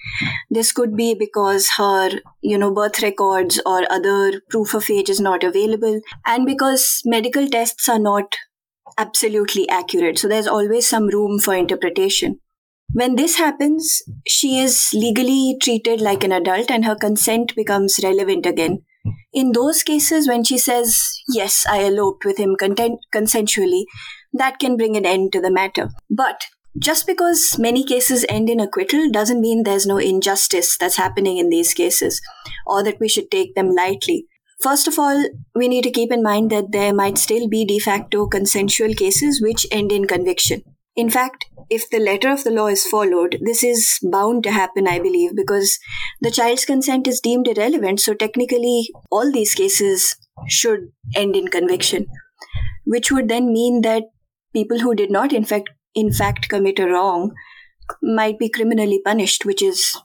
This 0.49 0.71
could 0.71 0.95
be 0.95 1.13
because 1.13 1.71
her, 1.77 2.09
you 2.41 2.57
know, 2.57 2.73
birth 2.73 3.01
records 3.01 3.61
or 3.65 3.91
other 3.91 4.41
proof 4.49 4.73
of 4.73 4.89
age 4.89 5.09
is 5.09 5.19
not 5.19 5.43
available 5.43 6.01
and 6.25 6.45
because 6.45 7.01
medical 7.05 7.47
tests 7.47 7.87
are 7.87 7.99
not 7.99 8.35
absolutely 8.97 9.67
accurate. 9.69 10.19
So 10.19 10.27
there's 10.27 10.47
always 10.47 10.87
some 10.87 11.07
room 11.07 11.39
for 11.39 11.55
interpretation. 11.55 12.39
When 12.91 13.15
this 13.15 13.37
happens, 13.37 14.03
she 14.27 14.59
is 14.59 14.91
legally 14.93 15.57
treated 15.61 15.99
like 15.99 16.23
an 16.23 16.31
adult 16.31 16.69
and 16.69 16.85
her 16.85 16.95
consent 16.95 17.55
becomes 17.55 17.99
relevant 18.03 18.45
again. 18.45 18.83
In 19.33 19.51
those 19.51 19.81
cases, 19.81 20.27
when 20.27 20.43
she 20.43 20.57
says, 20.57 21.19
Yes, 21.27 21.65
I 21.67 21.83
eloped 21.85 22.23
with 22.23 22.37
him 22.37 22.55
content- 22.55 22.99
consensually, 23.13 23.85
that 24.33 24.59
can 24.59 24.77
bring 24.77 24.97
an 24.97 25.05
end 25.05 25.31
to 25.33 25.41
the 25.41 25.51
matter. 25.51 25.89
But 26.09 26.47
just 26.77 27.05
because 27.05 27.57
many 27.59 27.83
cases 27.83 28.25
end 28.27 28.49
in 28.49 28.59
acquittal 28.59 29.09
doesn't 29.11 29.41
mean 29.41 29.63
there's 29.63 29.85
no 29.85 29.97
injustice 29.97 30.75
that's 30.77 30.97
happening 30.97 31.37
in 31.37 31.49
these 31.49 31.73
cases 31.73 32.19
or 32.65 32.83
that 32.83 32.99
we 32.99 33.07
should 33.07 33.29
take 33.29 33.53
them 33.53 33.69
lightly. 33.69 34.25
First 34.61 34.87
of 34.87 34.97
all, 34.97 35.25
we 35.53 35.67
need 35.67 35.83
to 35.83 35.91
keep 35.91 36.11
in 36.11 36.23
mind 36.23 36.49
that 36.49 36.71
there 36.71 36.93
might 36.93 37.17
still 37.17 37.47
be 37.47 37.65
de 37.65 37.79
facto 37.79 38.27
consensual 38.27 38.93
cases 38.93 39.41
which 39.41 39.67
end 39.71 39.91
in 39.91 40.05
conviction. 40.05 40.63
In 40.95 41.09
fact, 41.09 41.45
if 41.69 41.89
the 41.89 41.99
letter 41.99 42.31
of 42.31 42.43
the 42.43 42.51
law 42.51 42.67
is 42.67 42.85
followed, 42.85 43.39
this 43.41 43.63
is 43.63 43.97
bound 44.03 44.43
to 44.43 44.51
happen, 44.51 44.87
I 44.87 44.99
believe, 44.99 45.35
because 45.35 45.79
the 46.21 46.31
child's 46.31 46.65
consent 46.65 47.07
is 47.07 47.19
deemed 47.19 47.47
irrelevant. 47.47 47.99
So 47.99 48.13
technically, 48.13 48.89
all 49.11 49.31
these 49.31 49.55
cases 49.55 50.15
should 50.47 50.91
end 51.15 51.35
in 51.35 51.47
conviction, 51.47 52.07
which 52.85 53.11
would 53.11 53.27
then 53.27 53.51
mean 53.51 53.81
that 53.81 54.03
people 54.53 54.79
who 54.79 54.95
did 54.95 55.11
not 55.11 55.33
in 55.33 55.43
fact 55.43 55.69
in 55.95 56.11
fact 56.11 56.49
commit 56.49 56.79
a 56.79 56.87
wrong 56.87 57.31
might 58.01 58.39
be 58.39 58.49
criminally 58.49 59.01
punished 59.03 59.45
which 59.45 59.61
is 59.61 59.97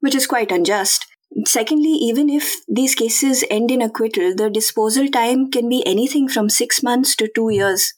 which 0.00 0.14
is 0.14 0.26
quite 0.26 0.52
unjust. 0.52 1.06
Secondly 1.44 1.94
even 2.08 2.30
if 2.30 2.54
these 2.68 2.94
cases 2.94 3.44
end 3.50 3.70
in 3.70 3.82
acquittal 3.82 4.34
the 4.34 4.48
disposal 4.48 5.08
time 5.08 5.50
can 5.50 5.68
be 5.68 5.84
anything 5.86 6.28
from 6.28 6.48
6 6.48 6.82
months 6.82 7.16
to 7.16 7.28
2 7.34 7.50
years. 7.50 7.94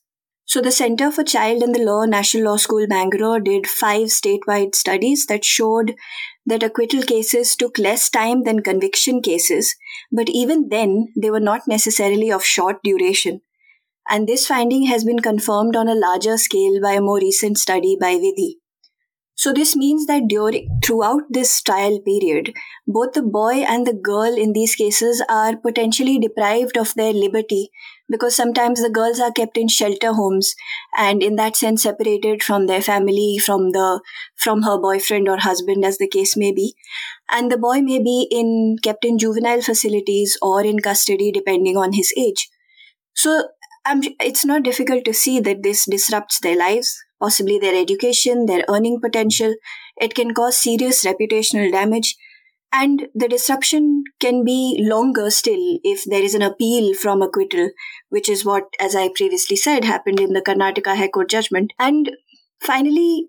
So 0.46 0.62
the 0.62 0.72
center 0.72 1.10
for 1.10 1.24
child 1.24 1.62
and 1.62 1.74
the 1.74 1.84
law 1.84 2.04
national 2.06 2.44
law 2.44 2.56
school 2.56 2.86
bangalore 2.86 3.38
did 3.38 3.66
five 3.66 4.06
statewide 4.08 4.74
studies 4.74 5.26
that 5.26 5.44
showed 5.44 5.94
that 6.46 6.62
acquittal 6.62 7.02
cases 7.02 7.54
took 7.54 7.78
less 7.78 8.08
time 8.08 8.44
than 8.44 8.62
conviction 8.62 9.20
cases 9.20 9.74
but 10.10 10.30
even 10.30 10.70
then 10.70 11.12
they 11.20 11.30
were 11.30 11.46
not 11.48 11.68
necessarily 11.68 12.32
of 12.32 12.42
short 12.42 12.82
duration 12.82 13.42
and 14.08 14.26
this 14.26 14.46
finding 14.46 14.86
has 14.86 15.04
been 15.04 15.20
confirmed 15.20 15.76
on 15.76 15.88
a 15.88 15.94
larger 15.94 16.36
scale 16.36 16.80
by 16.80 16.92
a 16.92 17.00
more 17.00 17.18
recent 17.18 17.58
study 17.58 17.96
by 18.00 18.14
Vidhi. 18.14 18.54
So 19.38 19.52
this 19.52 19.76
means 19.76 20.06
that 20.06 20.24
during 20.26 20.68
throughout 20.84 21.22
this 21.30 21.62
trial 21.62 22.00
period, 22.04 22.54
both 22.88 23.12
the 23.12 23.22
boy 23.22 23.62
and 23.68 23.86
the 23.86 23.92
girl 23.92 24.36
in 24.36 24.52
these 24.52 24.74
cases 24.74 25.22
are 25.28 25.56
potentially 25.56 26.18
deprived 26.18 26.76
of 26.76 26.92
their 26.94 27.12
liberty 27.12 27.70
because 28.08 28.34
sometimes 28.34 28.82
the 28.82 28.90
girls 28.90 29.20
are 29.20 29.30
kept 29.30 29.56
in 29.56 29.68
shelter 29.68 30.12
homes 30.12 30.56
and 30.96 31.22
in 31.22 31.36
that 31.36 31.54
sense 31.54 31.84
separated 31.84 32.42
from 32.42 32.66
their 32.66 32.82
family, 32.82 33.38
from 33.38 33.70
the 33.70 34.00
from 34.34 34.62
her 34.62 34.76
boyfriend 34.76 35.28
or 35.28 35.38
husband 35.38 35.84
as 35.84 35.98
the 35.98 36.08
case 36.08 36.36
may 36.36 36.50
be. 36.50 36.74
And 37.30 37.52
the 37.52 37.58
boy 37.58 37.80
may 37.80 38.00
be 38.02 38.26
in 38.32 38.78
kept 38.82 39.04
in 39.04 39.18
juvenile 39.18 39.62
facilities 39.62 40.36
or 40.42 40.64
in 40.64 40.80
custody 40.80 41.30
depending 41.30 41.76
on 41.76 41.92
his 41.92 42.12
age. 42.18 42.48
So 43.14 43.44
I'm, 43.88 44.02
it's 44.20 44.44
not 44.44 44.64
difficult 44.64 45.06
to 45.06 45.14
see 45.14 45.40
that 45.40 45.62
this 45.62 45.86
disrupts 45.86 46.40
their 46.40 46.56
lives, 46.56 46.94
possibly 47.20 47.58
their 47.58 47.74
education, 47.74 48.44
their 48.44 48.64
earning 48.68 49.00
potential. 49.00 49.54
It 49.96 50.14
can 50.14 50.34
cause 50.34 50.58
serious 50.58 51.06
reputational 51.06 51.72
damage. 51.72 52.14
And 52.70 53.08
the 53.14 53.28
disruption 53.28 54.04
can 54.20 54.44
be 54.44 54.76
longer 54.78 55.30
still 55.30 55.78
if 55.82 56.04
there 56.04 56.22
is 56.22 56.34
an 56.34 56.42
appeal 56.42 56.92
from 56.92 57.22
acquittal, 57.22 57.70
which 58.10 58.28
is 58.28 58.44
what, 58.44 58.64
as 58.78 58.94
I 58.94 59.08
previously 59.16 59.56
said, 59.56 59.84
happened 59.84 60.20
in 60.20 60.34
the 60.34 60.42
Karnataka 60.42 60.94
High 60.94 61.08
Court 61.08 61.30
judgment. 61.30 61.72
And 61.78 62.10
finally, 62.60 63.28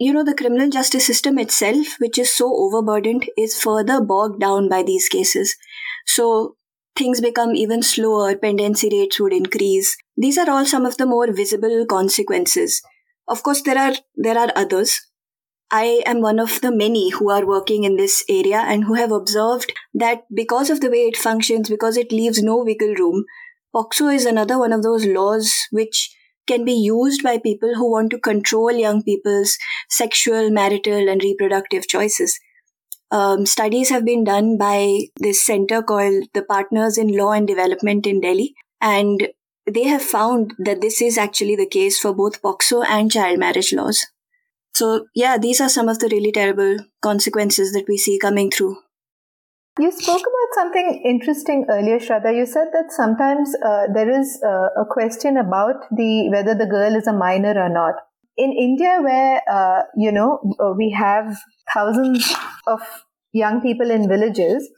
you 0.00 0.12
know, 0.12 0.24
the 0.24 0.34
criminal 0.34 0.68
justice 0.68 1.06
system 1.06 1.38
itself, 1.38 1.86
which 2.00 2.18
is 2.18 2.34
so 2.34 2.52
overburdened, 2.52 3.30
is 3.38 3.56
further 3.56 4.00
bogged 4.00 4.40
down 4.40 4.68
by 4.68 4.82
these 4.82 5.08
cases. 5.08 5.54
So 6.04 6.56
things 6.96 7.20
become 7.20 7.54
even 7.54 7.82
slower, 7.82 8.36
pendency 8.36 8.88
rates 8.92 9.20
would 9.20 9.32
increase. 9.32 9.96
These 10.16 10.38
are 10.38 10.50
all 10.50 10.66
some 10.66 10.86
of 10.86 10.96
the 10.96 11.06
more 11.06 11.32
visible 11.32 11.86
consequences. 11.86 12.82
Of 13.28 13.42
course, 13.42 13.62
there 13.62 13.78
are, 13.78 13.94
there 14.14 14.38
are 14.38 14.52
others. 14.54 15.00
I 15.70 16.02
am 16.04 16.20
one 16.20 16.38
of 16.38 16.60
the 16.60 16.70
many 16.70 17.10
who 17.10 17.30
are 17.30 17.46
working 17.46 17.84
in 17.84 17.96
this 17.96 18.24
area 18.28 18.58
and 18.58 18.84
who 18.84 18.94
have 18.94 19.10
observed 19.10 19.72
that 19.94 20.24
because 20.34 20.68
of 20.68 20.80
the 20.80 20.90
way 20.90 21.06
it 21.06 21.16
functions, 21.16 21.70
because 21.70 21.96
it 21.96 22.12
leaves 22.12 22.42
no 22.42 22.62
wiggle 22.62 22.94
room, 22.94 23.24
POCSO 23.74 24.14
is 24.14 24.26
another 24.26 24.58
one 24.58 24.72
of 24.72 24.82
those 24.82 25.06
laws 25.06 25.54
which 25.70 26.14
can 26.46 26.64
be 26.64 26.72
used 26.72 27.22
by 27.22 27.38
people 27.38 27.74
who 27.74 27.90
want 27.90 28.10
to 28.10 28.18
control 28.18 28.72
young 28.72 29.02
people's 29.02 29.56
sexual, 29.88 30.50
marital, 30.50 31.08
and 31.08 31.22
reproductive 31.22 31.88
choices 31.88 32.38
um, 33.12 33.44
studies 33.44 33.90
have 33.90 34.04
been 34.06 34.24
done 34.24 34.56
by 34.56 35.00
this 35.18 35.44
center 35.44 35.82
called 35.82 36.24
the 36.32 36.42
Partners 36.42 36.96
in 36.96 37.16
Law 37.16 37.32
and 37.32 37.46
Development 37.46 38.06
in 38.06 38.20
Delhi. 38.20 38.54
And 38.80 39.28
they 39.70 39.84
have 39.84 40.02
found 40.02 40.54
that 40.58 40.80
this 40.80 41.02
is 41.02 41.18
actually 41.18 41.54
the 41.54 41.68
case 41.68 41.98
for 41.98 42.14
both 42.14 42.40
POCSO 42.42 42.84
and 42.88 43.12
child 43.12 43.38
marriage 43.38 43.72
laws. 43.72 44.06
So, 44.74 45.06
yeah, 45.14 45.36
these 45.36 45.60
are 45.60 45.68
some 45.68 45.90
of 45.90 45.98
the 45.98 46.08
really 46.10 46.32
terrible 46.32 46.78
consequences 47.02 47.72
that 47.72 47.84
we 47.86 47.98
see 47.98 48.18
coming 48.18 48.50
through. 48.50 48.78
You 49.78 49.92
spoke 49.92 50.20
about 50.20 50.54
something 50.54 51.02
interesting 51.04 51.66
earlier, 51.68 51.98
Shraddha. 51.98 52.34
You 52.34 52.46
said 52.46 52.68
that 52.72 52.90
sometimes 52.90 53.54
uh, 53.64 53.86
there 53.92 54.10
is 54.10 54.40
uh, 54.44 54.68
a 54.80 54.86
question 54.88 55.36
about 55.36 55.84
the 55.90 56.30
whether 56.30 56.54
the 56.54 56.66
girl 56.66 56.96
is 56.96 57.06
a 57.06 57.12
minor 57.12 57.58
or 57.58 57.68
not 57.68 57.94
in 58.36 58.52
India, 58.52 58.98
where 59.02 59.42
uh, 59.50 59.82
you 59.96 60.12
know 60.12 60.40
uh, 60.60 60.72
we 60.76 60.90
have 60.90 61.36
thousands 61.74 62.34
of 62.66 62.80
young 63.32 63.60
people 63.60 63.90
in 63.90 64.08
villages, 64.08 64.68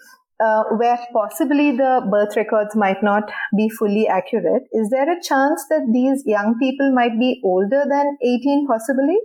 uh, 0.41 0.65
where 0.79 0.99
possibly 1.13 1.77
the 1.77 2.07
birth 2.11 2.37
records 2.37 2.75
might 2.75 3.03
not 3.03 3.31
be 3.57 3.69
fully 3.69 4.07
accurate, 4.09 4.63
is 4.73 4.91
there 4.91 5.11
a 5.11 5.23
chance 5.23 5.65
that 5.71 5.87
these 5.93 6.23
young 6.27 6.57
people 6.59 6.93
might 6.93 7.19
be 7.19 7.41
older 7.45 7.85
than 7.89 8.17
18, 8.23 8.67
possibly, 8.67 9.17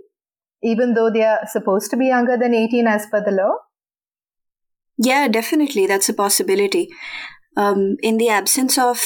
even 0.62 0.94
though 0.94 1.10
they 1.10 1.24
are 1.24 1.40
supposed 1.46 1.90
to 1.90 1.96
be 1.96 2.06
younger 2.06 2.36
than 2.36 2.54
18 2.54 2.86
as 2.86 3.06
per 3.10 3.22
the 3.24 3.32
law? 3.32 3.54
Yeah, 4.98 5.28
definitely, 5.28 5.86
that's 5.86 6.08
a 6.08 6.14
possibility. 6.14 6.88
Um, 7.56 7.96
in 8.02 8.18
the 8.18 8.28
absence 8.28 8.78
of 8.78 9.02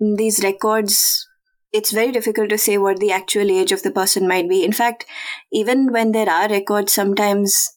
these 0.00 0.42
records 0.42 1.28
it's 1.74 1.90
very 1.90 2.12
difficult 2.12 2.50
to 2.50 2.56
say 2.56 2.78
what 2.78 3.00
the 3.00 3.10
actual 3.10 3.50
age 3.50 3.72
of 3.72 3.82
the 3.82 3.90
person 3.90 4.28
might 4.28 4.48
be. 4.48 4.64
In 4.64 4.72
fact, 4.72 5.04
even 5.52 5.92
when 5.92 6.12
there 6.12 6.30
are 6.30 6.48
records, 6.48 6.92
sometimes 6.92 7.76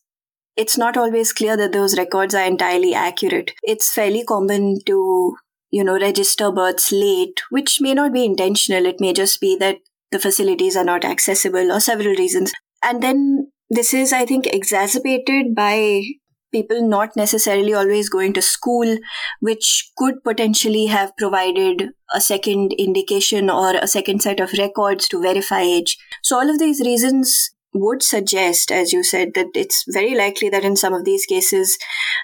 it's 0.56 0.78
not 0.78 0.96
always 0.96 1.34
clear 1.34 1.58
that 1.58 1.72
those 1.72 1.98
records 1.98 2.36
are 2.36 2.46
entirely 2.46 2.94
accurate. 2.94 3.52
It's 3.64 3.92
fairly 3.92 4.24
common 4.24 4.82
to, 4.86 5.36
you 5.72 5.84
know, 5.84 6.00
register 6.00 6.52
births 6.52 6.92
late, 6.92 7.42
which 7.50 7.82
may 7.82 7.96
not 7.96 8.14
be 8.14 8.24
intentional. 8.24 8.86
It 8.86 9.02
may 9.02 9.14
just 9.14 9.42
be 9.42 9.56
that 9.58 9.80
the 10.12 10.20
facilities 10.20 10.78
are 10.78 10.86
not 10.86 11.04
accessible 11.04 11.72
or 11.72 11.80
several 11.80 12.16
reasons. 12.16 12.54
And 12.84 13.02
then 13.02 13.52
this 13.72 13.96
is, 13.96 14.14
I 14.14 14.28
think, 14.28 14.46
exacerbated 14.46 15.56
by 15.56 16.04
people 16.52 16.88
not 16.88 17.16
necessarily 17.16 17.74
always 17.74 18.10
going 18.10 18.34
to 18.34 18.42
school, 18.42 18.98
which 19.40 19.92
could 19.98 20.16
potentially 20.24 20.86
have 20.88 21.16
provided 21.18 21.90
a 22.14 22.22
second 22.22 22.74
indication 22.74 23.50
or 23.50 23.76
a 23.76 23.88
second 23.88 24.22
set 24.22 24.40
of 24.40 24.54
records 24.58 25.08
to 25.10 25.22
verify 25.22 25.62
age. 25.62 25.98
So, 26.24 26.38
all 26.38 26.50
of 26.50 26.60
these 26.60 26.80
reasons 26.82 27.52
would 27.74 28.02
suggest, 28.02 28.72
as 28.72 28.94
you 28.94 29.04
said, 29.04 29.34
that 29.36 29.48
it's 29.54 29.84
very 29.88 30.16
likely 30.16 30.50
that 30.50 30.64
in 30.64 30.76
some 30.76 30.94
of 30.94 31.06
these 31.06 31.26
cases, 31.26 31.78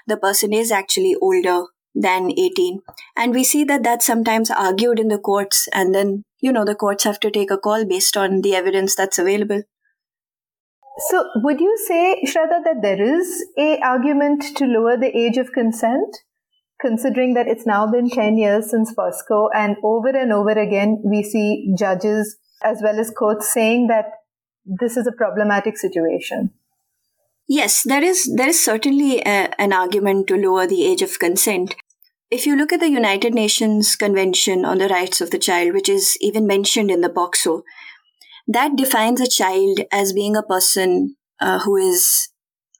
the 0.06 0.16
person 0.16 0.52
is 0.52 0.72
actually 0.72 1.14
older 1.20 1.64
than 1.94 2.32
18. 2.32 2.80
And 3.16 3.32
we 3.34 3.44
see 3.44 3.64
that 3.64 3.82
that's 3.82 4.06
sometimes 4.06 4.50
argued 4.50 4.98
in 4.98 5.08
the 5.08 5.18
courts, 5.18 5.68
and 5.72 5.94
then, 5.94 6.24
you 6.40 6.52
know, 6.52 6.64
the 6.64 6.74
courts 6.74 7.04
have 7.04 7.20
to 7.20 7.30
take 7.30 7.50
a 7.50 7.58
call 7.58 7.84
based 7.84 8.16
on 8.16 8.40
the 8.42 8.54
evidence 8.54 8.96
that's 8.96 9.18
available. 9.18 9.62
So, 10.96 11.24
would 11.36 11.60
you 11.60 11.76
say, 11.88 12.22
Shraddha, 12.24 12.62
that 12.64 12.80
there 12.80 13.02
is 13.02 13.44
a 13.58 13.78
argument 13.80 14.44
to 14.56 14.64
lower 14.64 14.96
the 14.96 15.16
age 15.16 15.36
of 15.38 15.52
consent, 15.52 16.18
considering 16.80 17.34
that 17.34 17.48
it's 17.48 17.66
now 17.66 17.90
been 17.90 18.08
10 18.08 18.38
years 18.38 18.70
since 18.70 18.94
POSCO, 18.94 19.48
and 19.54 19.76
over 19.82 20.08
and 20.08 20.32
over 20.32 20.50
again 20.50 21.02
we 21.04 21.22
see 21.22 21.74
judges 21.76 22.36
as 22.62 22.80
well 22.82 22.98
as 22.98 23.10
courts 23.10 23.52
saying 23.52 23.88
that 23.88 24.06
this 24.64 24.96
is 24.96 25.06
a 25.06 25.12
problematic 25.12 25.76
situation? 25.76 26.50
Yes, 27.46 27.82
there 27.82 28.02
is 28.02 28.32
there 28.36 28.48
is 28.48 28.64
certainly 28.64 29.20
a, 29.20 29.52
an 29.60 29.72
argument 29.72 30.28
to 30.28 30.36
lower 30.36 30.66
the 30.66 30.84
age 30.86 31.02
of 31.02 31.18
consent. 31.18 31.74
If 32.30 32.46
you 32.46 32.56
look 32.56 32.72
at 32.72 32.80
the 32.80 32.88
United 32.88 33.34
Nations 33.34 33.96
Convention 33.96 34.64
on 34.64 34.78
the 34.78 34.88
Rights 34.88 35.20
of 35.20 35.30
the 35.30 35.38
Child, 35.38 35.74
which 35.74 35.88
is 35.88 36.16
even 36.20 36.46
mentioned 36.46 36.90
in 36.90 37.02
the 37.02 37.10
POCSO, 37.10 37.62
that 38.46 38.76
defines 38.76 39.20
a 39.20 39.28
child 39.28 39.80
as 39.90 40.12
being 40.12 40.36
a 40.36 40.42
person 40.42 41.16
uh, 41.40 41.60
who 41.60 41.76
is 41.76 42.28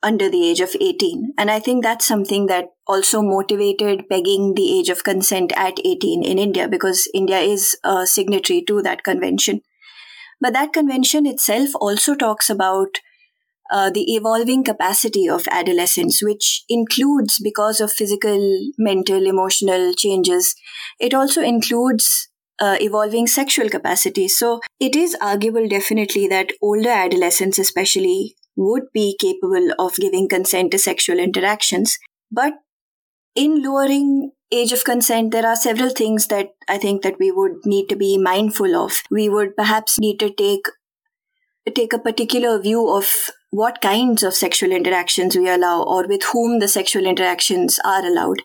under 0.02 0.28
the 0.28 0.46
age 0.46 0.60
of 0.60 0.76
18. 0.78 1.32
And 1.38 1.50
I 1.50 1.58
think 1.58 1.82
that's 1.82 2.06
something 2.06 2.46
that 2.46 2.66
also 2.86 3.22
motivated 3.22 4.08
pegging 4.10 4.54
the 4.54 4.78
age 4.78 4.90
of 4.90 5.02
consent 5.02 5.52
at 5.56 5.78
18 5.84 6.22
in 6.22 6.38
India 6.38 6.68
because 6.68 7.08
India 7.14 7.38
is 7.38 7.76
a 7.84 8.06
signatory 8.06 8.62
to 8.66 8.82
that 8.82 9.02
convention. 9.02 9.62
But 10.40 10.52
that 10.52 10.74
convention 10.74 11.26
itself 11.26 11.70
also 11.80 12.14
talks 12.14 12.50
about 12.50 12.98
uh, 13.72 13.90
the 13.90 14.14
evolving 14.14 14.62
capacity 14.62 15.26
of 15.28 15.48
adolescents, 15.50 16.22
which 16.22 16.64
includes, 16.68 17.40
because 17.42 17.80
of 17.80 17.90
physical, 17.90 18.60
mental, 18.76 19.26
emotional 19.26 19.94
changes, 19.94 20.54
it 21.00 21.14
also 21.14 21.40
includes 21.40 22.28
uh, 22.60 22.76
evolving 22.80 23.26
sexual 23.26 23.68
capacity. 23.68 24.28
So 24.28 24.60
it 24.80 24.96
is 24.96 25.16
arguable 25.20 25.68
definitely 25.68 26.28
that 26.28 26.52
older 26.62 26.90
adolescents, 26.90 27.58
especially, 27.58 28.36
would 28.56 28.84
be 28.92 29.16
capable 29.20 29.70
of 29.78 29.96
giving 29.96 30.28
consent 30.28 30.70
to 30.72 30.78
sexual 30.78 31.18
interactions. 31.18 31.98
But 32.30 32.54
in 33.34 33.62
lowering 33.62 34.32
age 34.52 34.72
of 34.72 34.84
consent, 34.84 35.32
there 35.32 35.46
are 35.46 35.56
several 35.56 35.90
things 35.90 36.28
that 36.28 36.50
I 36.68 36.78
think 36.78 37.02
that 37.02 37.18
we 37.18 37.30
would 37.30 37.64
need 37.64 37.88
to 37.88 37.96
be 37.96 38.16
mindful 38.16 38.76
of. 38.76 39.02
We 39.10 39.28
would 39.28 39.56
perhaps 39.56 39.98
need 39.98 40.18
to 40.20 40.30
take 40.30 40.66
take 41.74 41.94
a 41.94 41.98
particular 41.98 42.60
view 42.60 42.90
of 42.94 43.30
what 43.50 43.80
kinds 43.80 44.22
of 44.22 44.34
sexual 44.34 44.70
interactions 44.70 45.34
we 45.34 45.48
allow 45.48 45.82
or 45.82 46.06
with 46.06 46.22
whom 46.24 46.58
the 46.58 46.68
sexual 46.68 47.06
interactions 47.06 47.80
are 47.84 48.04
allowed. 48.04 48.42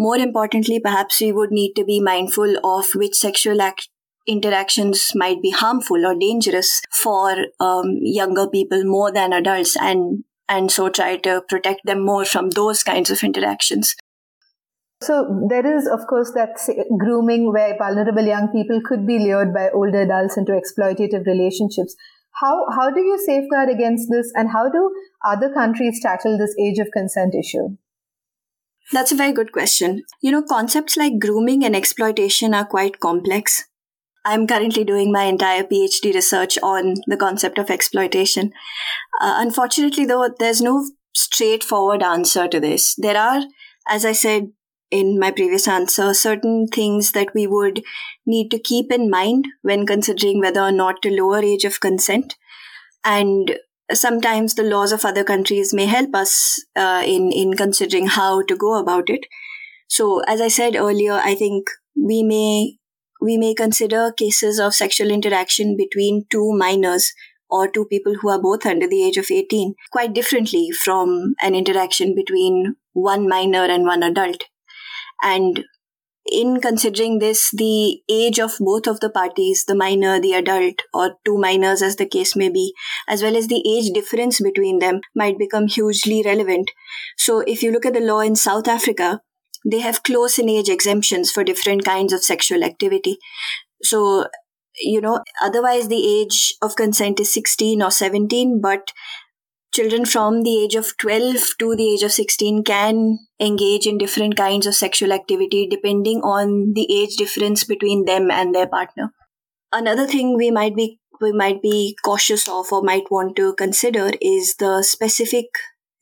More 0.00 0.16
importantly, 0.16 0.78
perhaps 0.78 1.20
we 1.20 1.32
would 1.32 1.50
need 1.50 1.72
to 1.74 1.84
be 1.84 2.00
mindful 2.00 2.54
of 2.64 2.86
which 2.94 3.16
sexual 3.16 3.60
act- 3.60 3.88
interactions 4.28 5.10
might 5.16 5.42
be 5.42 5.50
harmful 5.50 6.06
or 6.06 6.14
dangerous 6.14 6.80
for 6.92 7.34
um, 7.58 7.96
younger 8.00 8.46
people 8.48 8.84
more 8.84 9.10
than 9.10 9.32
adults 9.32 9.76
and 9.76 10.22
and 10.48 10.70
so 10.70 10.88
try 10.88 11.16
to 11.16 11.42
protect 11.48 11.80
them 11.84 12.04
more 12.04 12.24
from 12.24 12.50
those 12.50 12.84
kinds 12.84 13.10
of 13.10 13.24
interactions. 13.24 13.96
So 15.02 15.16
there 15.48 15.66
is, 15.66 15.88
of 15.88 16.06
course, 16.08 16.30
that 16.36 16.54
grooming 16.96 17.52
where 17.52 17.76
vulnerable 17.76 18.24
young 18.24 18.48
people 18.54 18.80
could 18.84 19.04
be 19.04 19.18
lured 19.18 19.52
by 19.52 19.68
older 19.70 20.02
adults 20.02 20.36
into 20.36 20.52
exploitative 20.52 21.26
relationships. 21.26 21.96
How 22.40 22.54
how 22.70 22.88
do 22.90 23.00
you 23.00 23.18
safeguard 23.18 23.68
against 23.68 24.08
this, 24.14 24.32
and 24.36 24.50
how 24.52 24.70
do 24.70 24.88
other 25.26 25.52
countries 25.52 26.00
tackle 26.00 26.38
this 26.38 26.56
age 26.68 26.78
of 26.78 26.96
consent 26.96 27.34
issue? 27.34 27.68
That's 28.92 29.12
a 29.12 29.16
very 29.16 29.32
good 29.32 29.52
question. 29.52 30.04
You 30.22 30.32
know, 30.32 30.42
concepts 30.42 30.96
like 30.96 31.18
grooming 31.18 31.64
and 31.64 31.76
exploitation 31.76 32.54
are 32.54 32.64
quite 32.64 33.00
complex. 33.00 33.64
I'm 34.24 34.46
currently 34.46 34.84
doing 34.84 35.12
my 35.12 35.24
entire 35.24 35.62
PhD 35.62 36.14
research 36.14 36.58
on 36.62 36.94
the 37.06 37.16
concept 37.16 37.58
of 37.58 37.70
exploitation. 37.70 38.52
Uh, 39.20 39.36
unfortunately, 39.38 40.04
though, 40.04 40.28
there's 40.38 40.60
no 40.60 40.84
straightforward 41.14 42.02
answer 42.02 42.48
to 42.48 42.60
this. 42.60 42.94
There 42.96 43.16
are, 43.16 43.42
as 43.88 44.04
I 44.04 44.12
said 44.12 44.52
in 44.90 45.18
my 45.18 45.30
previous 45.30 45.68
answer, 45.68 46.14
certain 46.14 46.66
things 46.66 47.12
that 47.12 47.34
we 47.34 47.46
would 47.46 47.82
need 48.26 48.50
to 48.50 48.58
keep 48.58 48.90
in 48.90 49.10
mind 49.10 49.46
when 49.62 49.86
considering 49.86 50.40
whether 50.40 50.60
or 50.60 50.72
not 50.72 51.02
to 51.02 51.10
lower 51.10 51.40
age 51.40 51.64
of 51.64 51.80
consent. 51.80 52.36
And 53.04 53.58
sometimes 53.92 54.54
the 54.54 54.62
laws 54.62 54.92
of 54.92 55.04
other 55.04 55.24
countries 55.24 55.72
may 55.72 55.86
help 55.86 56.14
us 56.14 56.64
uh, 56.76 57.02
in, 57.04 57.32
in 57.32 57.54
considering 57.54 58.06
how 58.06 58.42
to 58.42 58.56
go 58.56 58.78
about 58.80 59.08
it. 59.08 59.26
So, 59.88 60.20
as 60.26 60.40
I 60.40 60.48
said 60.48 60.76
earlier, 60.76 61.14
I 61.14 61.34
think 61.34 61.68
we 61.96 62.22
may 62.22 62.78
we 63.20 63.36
may 63.36 63.54
consider 63.54 64.12
cases 64.12 64.60
of 64.60 64.74
sexual 64.74 65.10
interaction 65.10 65.76
between 65.76 66.26
two 66.30 66.52
minors 66.52 67.12
or 67.50 67.68
two 67.68 67.86
people 67.86 68.14
who 68.14 68.28
are 68.28 68.40
both 68.40 68.64
under 68.66 68.86
the 68.86 69.04
age 69.04 69.16
of 69.16 69.30
18 69.30 69.74
quite 69.90 70.12
differently 70.12 70.70
from 70.70 71.34
an 71.42 71.54
interaction 71.54 72.14
between 72.14 72.76
one 72.92 73.28
minor 73.28 73.64
and 73.64 73.84
one 73.84 74.02
adult. 74.02 74.44
And 75.22 75.64
in 76.30 76.60
considering 76.60 77.18
this, 77.18 77.50
the 77.52 78.00
age 78.08 78.38
of 78.38 78.52
both 78.60 78.86
of 78.86 79.00
the 79.00 79.10
parties, 79.10 79.64
the 79.66 79.74
minor, 79.74 80.20
the 80.20 80.34
adult, 80.34 80.82
or 80.92 81.16
two 81.24 81.38
minors 81.38 81.82
as 81.82 81.96
the 81.96 82.06
case 82.06 82.36
may 82.36 82.48
be, 82.48 82.74
as 83.06 83.22
well 83.22 83.36
as 83.36 83.48
the 83.48 83.62
age 83.68 83.92
difference 83.92 84.40
between 84.40 84.78
them 84.78 85.00
might 85.14 85.38
become 85.38 85.66
hugely 85.66 86.22
relevant. 86.24 86.70
So 87.16 87.40
if 87.40 87.62
you 87.62 87.70
look 87.70 87.86
at 87.86 87.94
the 87.94 88.00
law 88.00 88.20
in 88.20 88.36
South 88.36 88.68
Africa, 88.68 89.20
they 89.68 89.80
have 89.80 90.02
close 90.02 90.38
in 90.38 90.48
age 90.48 90.68
exemptions 90.68 91.30
for 91.30 91.44
different 91.44 91.84
kinds 91.84 92.12
of 92.12 92.22
sexual 92.22 92.64
activity. 92.64 93.18
So, 93.82 94.26
you 94.80 95.00
know, 95.00 95.20
otherwise 95.42 95.88
the 95.88 96.20
age 96.20 96.54
of 96.62 96.76
consent 96.76 97.20
is 97.20 97.32
16 97.32 97.82
or 97.82 97.90
17, 97.90 98.60
but 98.60 98.92
children 99.72 100.04
from 100.04 100.42
the 100.42 100.62
age 100.64 100.74
of 100.74 100.96
12 100.98 101.36
to 101.58 101.76
the 101.76 101.94
age 101.94 102.02
of 102.02 102.12
16 102.12 102.64
can 102.64 103.18
engage 103.40 103.86
in 103.86 103.98
different 103.98 104.36
kinds 104.36 104.66
of 104.66 104.74
sexual 104.74 105.12
activity 105.12 105.66
depending 105.66 106.20
on 106.22 106.72
the 106.74 106.86
age 106.90 107.16
difference 107.16 107.64
between 107.64 108.04
them 108.04 108.30
and 108.30 108.54
their 108.54 108.66
partner. 108.66 109.12
Another 109.72 110.06
thing 110.06 110.36
we 110.36 110.50
might 110.50 110.74
be 110.74 110.98
we 111.20 111.32
might 111.32 111.60
be 111.60 111.96
cautious 112.04 112.48
of 112.48 112.72
or 112.72 112.82
might 112.82 113.10
want 113.10 113.34
to 113.36 113.54
consider 113.54 114.12
is 114.20 114.54
the 114.56 114.82
specific 114.82 115.46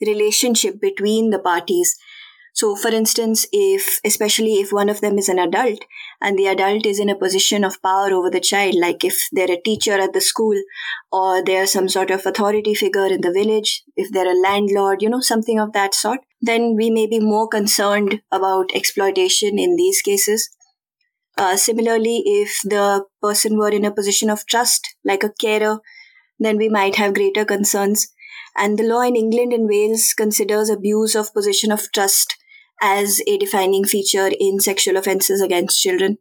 relationship 0.01 0.79
between 0.81 1.31
the 1.31 1.39
parties 1.39 1.97
so, 2.57 2.75
for 2.75 2.89
instance, 2.89 3.45
if, 3.53 4.01
especially 4.03 4.55
if 4.55 4.73
one 4.73 4.89
of 4.89 5.03
them 5.03 5.19
is 5.19 5.29
an 5.29 5.39
adult 5.39 5.81
and 6.23 6.39
the 6.39 6.47
adult 6.47 6.87
is 6.87 6.99
in 6.99 7.11
a 7.11 7.15
position 7.15 7.65
of 7.65 7.83
power 7.83 8.15
over 8.15 8.31
the 8.31 8.41
child, 8.41 8.77
like 8.81 9.05
if 9.05 9.15
they're 9.31 9.53
a 9.53 9.61
teacher 9.61 9.93
at 9.93 10.15
the 10.15 10.23
school 10.23 10.59
or 11.13 11.45
they're 11.45 11.67
some 11.67 11.87
sort 11.87 12.11
of 12.11 12.25
authority 12.25 12.75
figure 12.75 13.09
in 13.09 13.21
the 13.21 13.31
village, 13.31 13.85
if 13.95 14.11
they're 14.11 14.33
a 14.33 14.41
landlord, 14.41 15.03
you 15.03 15.11
know, 15.11 15.21
something 15.21 15.61
of 15.61 15.75
that 15.75 15.95
sort, 15.95 16.21
then 16.41 16.75
we 16.75 16.89
may 16.89 17.07
be 17.07 17.21
more 17.21 17.47
concerned 17.47 18.23
about 18.33 18.71
exploitation 18.75 19.59
in 19.59 19.77
these 19.77 20.01
cases. 20.01 20.49
Uh, 21.37 21.59
similarly, 21.59 22.23
if 22.25 22.63
the 22.65 23.05
person 23.21 23.59
were 23.59 23.69
in 23.69 23.85
a 23.85 23.93
position 23.93 24.31
of 24.31 24.47
trust, 24.47 24.97
like 25.05 25.23
a 25.23 25.33
carer, 25.39 25.81
then 26.39 26.57
we 26.57 26.71
might 26.71 26.97
have 26.97 27.13
greater 27.13 27.45
concerns. 27.45 28.09
And 28.57 28.79
the 28.79 28.85
law 28.85 29.03
in 29.03 29.15
England 29.15 29.53
and 29.53 29.69
Wales 29.69 30.15
considers 30.17 30.71
abuse 30.71 31.15
of 31.15 31.35
position 31.35 31.71
of 31.71 31.93
trust 31.93 32.35
as 32.81 33.21
a 33.27 33.39
defining 33.39 33.85
feature 33.85 34.31
in 34.39 34.61
sexual 34.61 34.97
offences 34.97 35.41
against 35.41 35.81
children. 35.81 36.19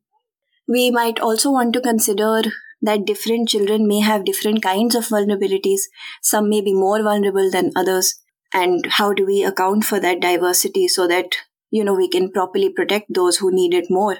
We 0.67 0.89
might 0.91 1.19
also 1.19 1.51
want 1.51 1.73
to 1.73 1.81
consider 1.81 2.43
that 2.81 3.05
different 3.05 3.49
children 3.49 3.87
may 3.87 3.99
have 3.99 4.25
different 4.25 4.61
kinds 4.61 4.95
of 4.95 5.07
vulnerabilities. 5.07 5.81
Some 6.21 6.49
may 6.49 6.61
be 6.61 6.73
more 6.73 7.01
vulnerable 7.01 7.49
than 7.51 7.71
others. 7.75 8.15
And 8.53 8.85
how 8.85 9.13
do 9.13 9.25
we 9.25 9.43
account 9.43 9.85
for 9.85 9.99
that 9.99 10.21
diversity 10.21 10.87
so 10.87 11.07
that, 11.07 11.35
you 11.71 11.83
know, 11.83 11.93
we 11.93 12.07
can 12.07 12.31
properly 12.31 12.69
protect 12.69 13.13
those 13.13 13.37
who 13.37 13.51
need 13.51 13.73
it 13.73 13.85
more? 13.89 14.17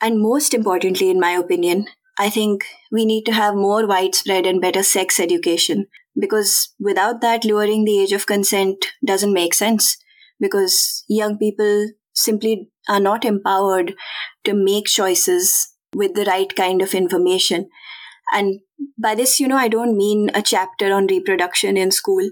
And 0.00 0.20
most 0.20 0.54
importantly, 0.54 1.10
in 1.10 1.18
my 1.18 1.32
opinion, 1.32 1.86
I 2.18 2.30
think 2.30 2.64
we 2.92 3.04
need 3.04 3.24
to 3.26 3.32
have 3.32 3.54
more 3.54 3.86
widespread 3.86 4.46
and 4.46 4.60
better 4.60 4.82
sex 4.82 5.18
education 5.18 5.86
because 6.18 6.74
without 6.78 7.20
that, 7.20 7.44
lowering 7.44 7.84
the 7.84 8.00
age 8.00 8.12
of 8.12 8.26
consent 8.26 8.86
doesn't 9.04 9.32
make 9.32 9.54
sense 9.54 9.96
because 10.40 11.04
young 11.08 11.38
people 11.38 11.88
simply 12.14 12.70
are 12.88 13.00
not 13.00 13.24
empowered 13.24 13.94
to 14.44 14.54
make 14.54 14.86
choices 14.86 15.74
with 15.94 16.14
the 16.14 16.24
right 16.24 16.54
kind 16.54 16.82
of 16.82 16.94
information. 16.94 17.68
And 18.32 18.60
by 19.00 19.14
this, 19.14 19.40
you 19.40 19.48
know, 19.48 19.56
I 19.56 19.68
don't 19.68 19.96
mean 19.96 20.30
a 20.34 20.42
chapter 20.42 20.92
on 20.92 21.06
reproduction 21.06 21.76
in 21.76 21.90
school. 21.90 22.30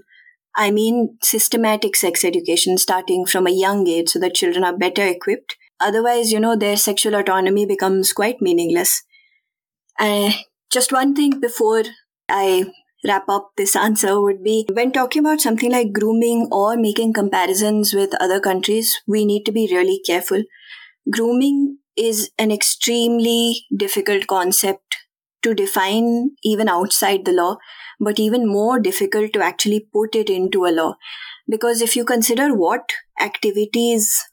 I 0.55 0.71
mean 0.71 1.17
systematic 1.21 1.95
sex 1.95 2.23
education 2.25 2.77
starting 2.77 3.25
from 3.25 3.47
a 3.47 3.51
young 3.51 3.87
age 3.87 4.09
so 4.09 4.19
that 4.19 4.35
children 4.35 4.63
are 4.63 4.77
better 4.77 5.05
equipped. 5.05 5.55
Otherwise, 5.79 6.31
you 6.31 6.39
know, 6.39 6.55
their 6.55 6.75
sexual 6.75 7.15
autonomy 7.15 7.65
becomes 7.65 8.11
quite 8.11 8.41
meaningless. 8.41 9.03
Uh, 9.99 10.31
just 10.71 10.91
one 10.91 11.15
thing 11.15 11.39
before 11.39 11.83
I 12.29 12.65
wrap 13.07 13.29
up 13.29 13.51
this 13.57 13.75
answer 13.75 14.19
would 14.21 14.43
be 14.43 14.65
when 14.71 14.91
talking 14.91 15.21
about 15.21 15.41
something 15.41 15.71
like 15.71 15.93
grooming 15.93 16.47
or 16.51 16.75
making 16.75 17.13
comparisons 17.13 17.93
with 17.93 18.13
other 18.19 18.39
countries, 18.39 19.01
we 19.07 19.25
need 19.25 19.45
to 19.45 19.51
be 19.51 19.67
really 19.71 20.01
careful. 20.05 20.43
Grooming 21.09 21.77
is 21.95 22.31
an 22.37 22.51
extremely 22.51 23.65
difficult 23.75 24.27
concept 24.27 24.97
to 25.43 25.53
define 25.53 26.31
even 26.43 26.67
outside 26.67 27.25
the 27.25 27.31
law, 27.31 27.57
but 27.99 28.19
even 28.19 28.47
more 28.47 28.79
difficult 28.79 29.33
to 29.33 29.41
actually 29.41 29.87
put 29.93 30.15
it 30.15 30.29
into 30.29 30.65
a 30.65 30.71
law. 30.71 30.95
Because 31.47 31.81
if 31.81 31.95
you 31.95 32.03
consider 32.03 32.53
what 32.53 32.93
activities 33.21 34.25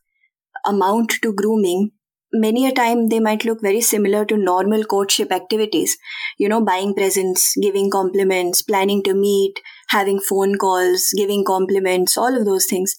amount 0.64 1.10
to 1.22 1.32
grooming, 1.32 1.92
many 2.35 2.66
a 2.66 2.73
time 2.73 3.09
they 3.09 3.20
might 3.20 3.44
look 3.44 3.62
very 3.62 3.81
similar 3.81 4.25
to 4.27 4.37
normal 4.37 4.85
courtship 4.85 5.33
activities. 5.33 5.97
You 6.38 6.49
know, 6.49 6.61
buying 6.61 6.94
presents, 6.94 7.55
giving 7.62 7.90
compliments, 7.90 8.62
planning 8.62 9.03
to 9.05 9.14
meet, 9.14 9.61
having 9.88 10.20
phone 10.20 10.57
calls, 10.59 11.12
giving 11.16 11.44
compliments, 11.44 12.18
all 12.18 12.37
of 12.37 12.44
those 12.44 12.66
things. 12.66 12.97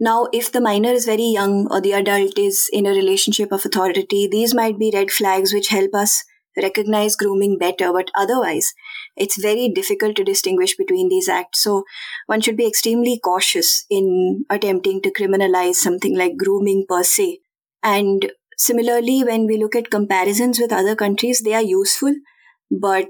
Now, 0.00 0.28
if 0.32 0.52
the 0.52 0.60
minor 0.60 0.90
is 0.90 1.06
very 1.06 1.24
young 1.24 1.66
or 1.70 1.80
the 1.80 1.92
adult 1.92 2.38
is 2.38 2.68
in 2.72 2.86
a 2.86 2.90
relationship 2.90 3.50
of 3.52 3.66
authority, 3.66 4.28
these 4.30 4.54
might 4.54 4.78
be 4.78 4.92
red 4.94 5.10
flags 5.10 5.52
which 5.52 5.68
help 5.68 5.94
us 5.94 6.24
recognize 6.56 7.16
grooming 7.16 7.58
better, 7.58 7.92
but 7.92 8.10
otherwise, 8.16 8.72
it's 9.16 9.40
very 9.40 9.68
difficult 9.68 10.16
to 10.16 10.24
distinguish 10.24 10.76
between 10.76 11.08
these 11.08 11.28
acts. 11.28 11.62
So, 11.62 11.84
one 12.26 12.40
should 12.40 12.56
be 12.56 12.66
extremely 12.66 13.18
cautious 13.18 13.86
in 13.90 14.44
attempting 14.50 15.02
to 15.02 15.12
criminalize 15.12 15.76
something 15.76 16.16
like 16.16 16.36
grooming 16.36 16.86
per 16.88 17.02
se. 17.02 17.40
And 17.82 18.30
similarly, 18.58 19.24
when 19.24 19.46
we 19.46 19.56
look 19.56 19.74
at 19.76 19.90
comparisons 19.90 20.58
with 20.60 20.72
other 20.72 20.94
countries, 20.94 21.40
they 21.40 21.54
are 21.54 21.62
useful, 21.62 22.14
but 22.70 23.08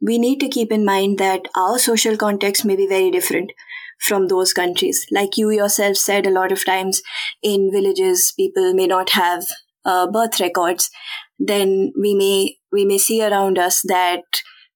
we 0.00 0.18
need 0.18 0.40
to 0.40 0.48
keep 0.48 0.72
in 0.72 0.84
mind 0.84 1.18
that 1.18 1.42
our 1.56 1.78
social 1.78 2.16
context 2.16 2.64
may 2.64 2.76
be 2.76 2.86
very 2.86 3.10
different 3.10 3.52
from 4.00 4.28
those 4.28 4.52
countries. 4.52 5.06
Like 5.10 5.36
you 5.36 5.50
yourself 5.50 5.96
said, 5.96 6.26
a 6.26 6.30
lot 6.30 6.52
of 6.52 6.64
times 6.64 7.02
in 7.42 7.70
villages, 7.72 8.32
people 8.36 8.74
may 8.74 8.86
not 8.86 9.10
have 9.10 9.44
uh, 9.84 10.10
birth 10.10 10.40
records. 10.40 10.90
Then 11.38 11.92
we 12.00 12.14
may 12.14 12.56
we 12.72 12.84
may 12.84 12.98
see 12.98 13.22
around 13.22 13.58
us 13.58 13.82
that 13.86 14.22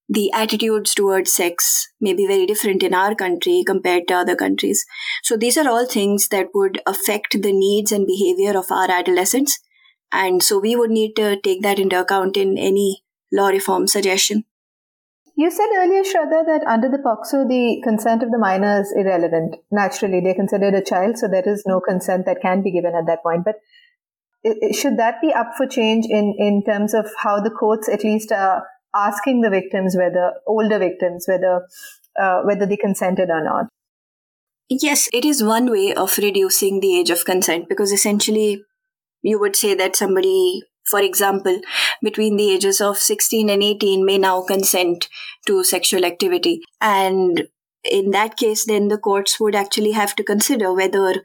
the 0.09 0.31
attitudes 0.33 0.95
towards 0.95 1.33
sex 1.33 1.89
may 2.01 2.13
be 2.13 2.27
very 2.27 2.47
different 2.47 2.83
in 2.83 2.95
our 2.95 3.15
country 3.15 3.63
compared 3.67 4.09
to 4.09 4.15
other 4.15 4.37
countries. 4.37 4.85
So 5.23 5.37
these 5.37 5.57
are 5.57 5.69
all 5.69 5.87
things 5.87 6.29
that 6.29 6.49
would 6.55 6.81
affect 6.87 7.41
the 7.43 7.53
needs 7.53 7.93
and 7.93 8.07
behavior 8.07 8.59
of 8.59 8.71
our 8.71 8.91
adolescents. 8.91 9.59
And 10.13 10.43
so 10.43 10.59
we 10.59 10.77
would 10.77 10.91
need 10.91 11.17
to 11.17 11.41
take 11.41 11.63
that 11.63 11.79
into 11.79 12.01
account 12.01 12.37
in 12.37 12.59
any 12.59 13.03
law 13.33 13.49
reform 13.49 13.87
suggestion. 13.87 14.45
You 15.35 15.51
said 15.51 15.69
earlier, 15.75 16.03
Shraddha, 16.03 16.45
that 16.45 16.65
under 16.67 16.91
the 16.91 16.99
POCSO, 16.99 17.49
the 17.49 17.81
consent 17.83 18.23
of 18.23 18.31
the 18.31 18.39
minor 18.39 18.83
is 18.83 18.93
irrelevant. 18.95 19.57
Naturally, 19.71 20.21
they're 20.21 20.35
considered 20.35 20.75
a 20.75 20.85
child, 20.85 21.17
so 21.17 21.27
there 21.27 21.49
is 21.49 21.65
no 21.67 21.81
consent 21.81 22.27
that 22.27 22.43
can 22.43 22.63
be 22.63 22.71
given 22.71 22.95
at 22.95 23.07
that 23.07 23.23
point. 23.23 23.45
But 23.45 23.57
should 24.75 24.99
that 24.99 25.21
be 25.23 25.33
up 25.33 25.53
for 25.57 25.67
change 25.67 26.07
in, 26.07 26.35
in 26.39 26.63
terms 26.65 26.95
of 26.95 27.07
how 27.19 27.41
the 27.41 27.51
courts 27.51 27.89
at 27.89 28.05
least 28.05 28.33
are 28.33 28.67
asking 28.95 29.41
the 29.41 29.51
victims 29.51 29.97
whether 29.97 30.33
older 30.47 30.79
victims 30.79 31.27
whether 31.27 31.67
uh, 32.21 32.43
whether 32.43 32.67
they 32.67 32.77
consented 32.77 33.31
or 33.31 33.43
not 33.43 33.67
yes 34.69 35.09
it 35.13 35.25
is 35.25 35.43
one 35.43 35.71
way 35.71 35.95
of 35.95 36.19
reducing 36.19 36.81
the 36.81 36.99
age 36.99 37.09
of 37.11 37.25
consent 37.25 37.69
because 37.69 37.93
essentially 37.93 38.63
you 39.23 39.41
would 39.41 39.57
say 39.57 39.75
that 39.75 39.97
somebody 39.97 40.63
for 40.91 41.01
example 41.01 41.61
between 42.03 42.37
the 42.37 42.51
ages 42.51 42.81
of 42.81 42.99
16 42.99 43.49
and 43.49 43.63
18 43.63 44.05
may 44.05 44.19
now 44.19 44.43
consent 44.43 45.09
to 45.47 45.63
sexual 45.65 46.05
activity 46.05 46.61
and 46.81 47.45
in 47.85 48.11
that 48.11 48.37
case 48.37 48.65
then 48.67 48.89
the 48.89 48.99
courts 48.99 49.39
would 49.39 49.55
actually 49.55 49.93
have 49.93 50.17
to 50.17 50.25
consider 50.25 50.73
whether 50.73 51.23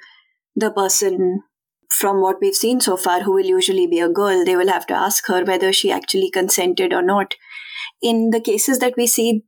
the 0.55 0.71
person 0.71 1.41
from 1.89 2.21
what 2.21 2.37
we've 2.41 2.55
seen 2.55 2.81
so 2.81 2.97
far, 2.97 3.21
who 3.21 3.33
will 3.33 3.45
usually 3.45 3.87
be 3.87 3.99
a 3.99 4.09
girl, 4.09 4.43
they 4.43 4.55
will 4.55 4.67
have 4.67 4.85
to 4.87 4.93
ask 4.93 5.27
her 5.27 5.43
whether 5.43 5.71
she 5.71 5.91
actually 5.91 6.29
consented 6.29 6.93
or 6.93 7.01
not. 7.01 7.35
In 8.01 8.29
the 8.31 8.41
cases 8.41 8.79
that 8.79 8.95
we 8.97 9.07
see 9.07 9.43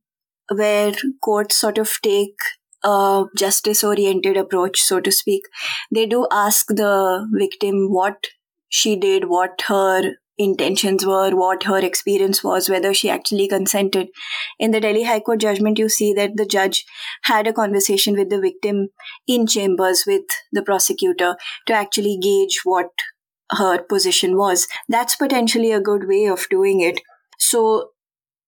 where 0.53 0.93
courts 1.21 1.55
sort 1.57 1.77
of 1.77 1.91
take 2.01 2.37
a 2.83 3.25
justice 3.37 3.83
oriented 3.83 4.37
approach, 4.37 4.79
so 4.79 4.99
to 4.99 5.11
speak, 5.11 5.43
they 5.93 6.05
do 6.05 6.27
ask 6.31 6.67
the 6.67 7.27
victim 7.33 7.91
what 7.91 8.27
she 8.69 8.95
did, 8.95 9.27
what 9.27 9.61
her 9.67 10.13
intentions 10.37 11.05
were, 11.05 11.35
what 11.35 11.63
her 11.63 11.79
experience 11.79 12.43
was, 12.43 12.69
whether 12.69 12.93
she 12.93 13.09
actually 13.09 13.47
consented. 13.47 14.07
In 14.57 14.71
the 14.71 14.79
Delhi 14.79 15.03
High 15.03 15.19
Court 15.19 15.39
judgment, 15.39 15.77
you 15.77 15.89
see 15.89 16.13
that 16.13 16.37
the 16.37 16.45
judge 16.45 16.85
had 17.23 17.45
a 17.45 17.53
conversation 17.53 18.15
with 18.15 18.29
the 18.29 18.39
victim 18.39 18.87
in 19.27 19.45
chambers 19.45 20.03
with 20.07 20.23
the 20.53 20.63
prosecutor 20.63 21.35
to 21.65 21.73
actually 21.73 22.17
gauge 22.21 22.61
what 22.63 22.89
her 23.51 23.83
position 23.83 24.37
was. 24.37 24.67
That's 24.87 25.15
potentially 25.15 25.71
a 25.71 25.81
good 25.81 26.07
way 26.07 26.25
of 26.25 26.47
doing 26.49 26.79
it. 26.79 27.01
So 27.37 27.91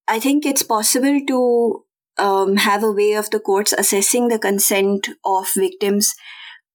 I 0.08 0.20
think 0.20 0.46
it's 0.46 0.64
possible 0.64 1.20
to 1.28 1.84
um, 2.18 2.58
have 2.58 2.84
a 2.84 2.92
way 2.92 3.14
of 3.14 3.30
the 3.32 3.40
courts 3.40 3.74
assessing 3.74 4.28
the 4.28 4.40
consent 4.40 5.10
of 5.26 5.50
victims 5.56 6.14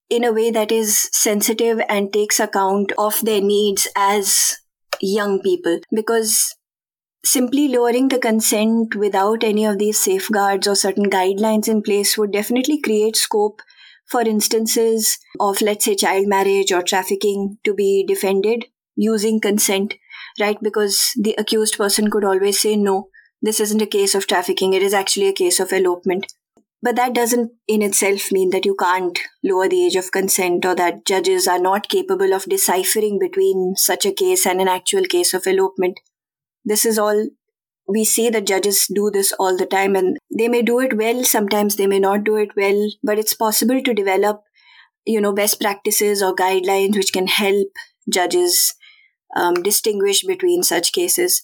in 0.08 0.24
a 0.24 0.32
way 0.32 0.50
that 0.50 0.70
is 0.70 1.08
sensitive 1.12 1.80
and 1.88 2.12
takes 2.12 2.38
account 2.38 2.92
of 2.96 3.20
their 3.22 3.40
needs 3.40 3.88
as 3.96 4.56
young 5.00 5.40
people 5.40 5.80
because 5.94 6.54
simply 7.24 7.68
lowering 7.68 8.08
the 8.08 8.18
consent 8.18 8.94
without 8.94 9.42
any 9.42 9.64
of 9.64 9.78
these 9.78 9.98
safeguards 9.98 10.66
or 10.68 10.76
certain 10.76 11.10
guidelines 11.10 11.68
in 11.68 11.82
place 11.82 12.16
would 12.16 12.30
definitely 12.30 12.80
create 12.80 13.16
scope 13.16 13.60
for 14.08 14.20
instances 14.20 15.18
of, 15.40 15.60
let's 15.60 15.84
say, 15.84 15.96
child 15.96 16.28
marriage 16.28 16.70
or 16.70 16.82
trafficking 16.82 17.58
to 17.64 17.74
be 17.74 18.04
defended 18.06 18.66
using 18.94 19.40
consent, 19.40 19.94
right? 20.40 20.56
Because 20.62 21.10
the 21.16 21.34
accused 21.36 21.76
person 21.76 22.10
could 22.10 22.24
always 22.24 22.60
say, 22.60 22.76
no, 22.76 23.08
this 23.42 23.58
isn't 23.58 23.82
a 23.82 23.86
case 23.86 24.14
of 24.14 24.28
trafficking, 24.28 24.72
it 24.72 24.82
is 24.82 24.94
actually 24.94 25.28
a 25.28 25.32
case 25.32 25.58
of 25.58 25.72
elopement. 25.72 26.32
But 26.86 26.94
that 26.94 27.14
doesn't 27.14 27.50
in 27.66 27.82
itself 27.82 28.30
mean 28.30 28.50
that 28.50 28.64
you 28.64 28.76
can't 28.76 29.18
lower 29.42 29.68
the 29.68 29.84
age 29.84 29.96
of 29.96 30.12
consent 30.12 30.64
or 30.64 30.76
that 30.76 31.04
judges 31.04 31.48
are 31.48 31.58
not 31.58 31.88
capable 31.88 32.32
of 32.32 32.44
deciphering 32.44 33.18
between 33.18 33.74
such 33.74 34.06
a 34.06 34.12
case 34.12 34.46
and 34.46 34.60
an 34.60 34.68
actual 34.68 35.02
case 35.02 35.34
of 35.34 35.48
elopement. 35.48 35.98
This 36.64 36.86
is 36.86 36.96
all 36.96 37.26
we 37.88 38.04
see 38.04 38.30
that 38.30 38.46
judges 38.46 38.86
do 38.86 39.10
this 39.12 39.32
all 39.32 39.56
the 39.56 39.66
time 39.66 39.96
and 39.96 40.16
they 40.38 40.46
may 40.46 40.62
do 40.62 40.78
it 40.78 40.96
well, 40.96 41.24
sometimes 41.24 41.74
they 41.74 41.88
may 41.88 41.98
not 41.98 42.22
do 42.22 42.36
it 42.36 42.50
well, 42.56 42.88
but 43.02 43.18
it's 43.18 43.34
possible 43.34 43.82
to 43.82 43.92
develop, 43.92 44.42
you 45.04 45.20
know, 45.20 45.32
best 45.32 45.60
practices 45.60 46.22
or 46.22 46.36
guidelines 46.36 46.94
which 46.94 47.12
can 47.12 47.26
help 47.26 47.66
judges 48.08 48.74
um, 49.34 49.54
distinguish 49.54 50.22
between 50.22 50.62
such 50.62 50.92
cases. 50.92 51.42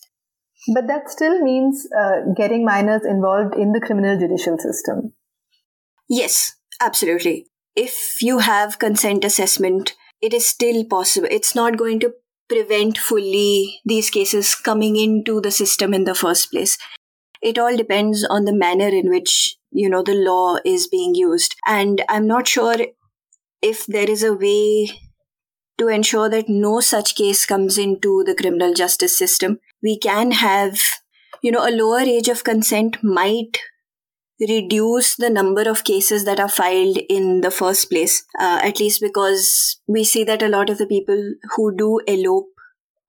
But 0.73 0.87
that 0.87 1.11
still 1.11 1.41
means 1.43 1.89
uh, 2.01 2.33
getting 2.37 2.65
minors 2.65 3.05
involved 3.05 3.57
in 3.57 3.73
the 3.73 3.81
criminal 3.81 4.17
judicial 4.17 4.57
system. 4.57 5.15
Yes, 6.13 6.57
absolutely. 6.79 7.47
If 7.75 8.19
you 8.21 8.41
have 8.41 8.79
consent 8.79 9.25
assessment, 9.25 9.95
it 10.21 10.35
is 10.35 10.47
still 10.47 10.85
possible. 10.85 11.27
It's 11.31 11.55
not 11.55 11.79
going 11.79 12.01
to 12.01 12.13
prevent 12.51 12.99
fully 12.99 13.81
these 13.87 14.11
cases 14.11 14.55
coming 14.55 14.97
into 14.97 15.41
the 15.41 15.51
system 15.51 15.95
in 15.95 16.05
the 16.05 16.15
first 16.15 16.51
place. 16.51 16.77
It 17.41 17.59
all 17.59 17.79
depends 17.79 18.27
on 18.29 18.45
the 18.45 18.53
manner 18.55 18.89
in 18.89 19.09
which, 19.09 19.57
you 19.71 19.89
know, 19.89 20.03
the 20.03 20.15
law 20.15 20.59
is 20.67 20.87
being 20.87 21.15
used. 21.15 21.57
And 21.67 22.05
I'm 22.11 22.27
not 22.27 22.47
sure 22.47 22.77
if 23.63 23.87
there 23.87 24.11
is 24.11 24.23
a 24.23 24.35
way 24.35 24.91
to 25.79 25.89
ensure 25.89 26.29
that 26.29 26.47
no 26.47 26.81
such 26.81 27.15
case 27.15 27.47
comes 27.47 27.79
into 27.79 28.23
the 28.27 28.35
criminal 28.35 28.75
justice 28.75 29.17
system. 29.17 29.61
We 29.83 29.99
can 29.99 30.33
have, 30.33 30.79
you 31.43 31.51
know, 31.51 31.67
a 31.67 31.73
lower 31.75 32.01
age 32.01 32.29
of 32.29 32.45
consent 32.45 32.99
might 33.03 33.59
reduce 34.49 35.17
the 35.17 35.31
number 35.31 35.63
of 35.63 35.85
cases 35.85 36.25
that 36.25 36.41
are 36.41 36.49
filed 36.49 36.99
in 37.09 37.41
the 37.41 37.51
first 37.51 37.91
place, 37.91 38.25
uh, 38.39 38.61
at 38.63 38.81
least 38.81 39.01
because 39.01 39.81
we 39.87 40.05
see 40.05 40.25
that 40.25 40.43
a 40.43 40.49
lot 40.49 40.71
of 40.71 40.79
the 40.79 40.87
people 40.87 41.35
who 41.57 41.75
do 41.77 42.01
elope 42.07 42.49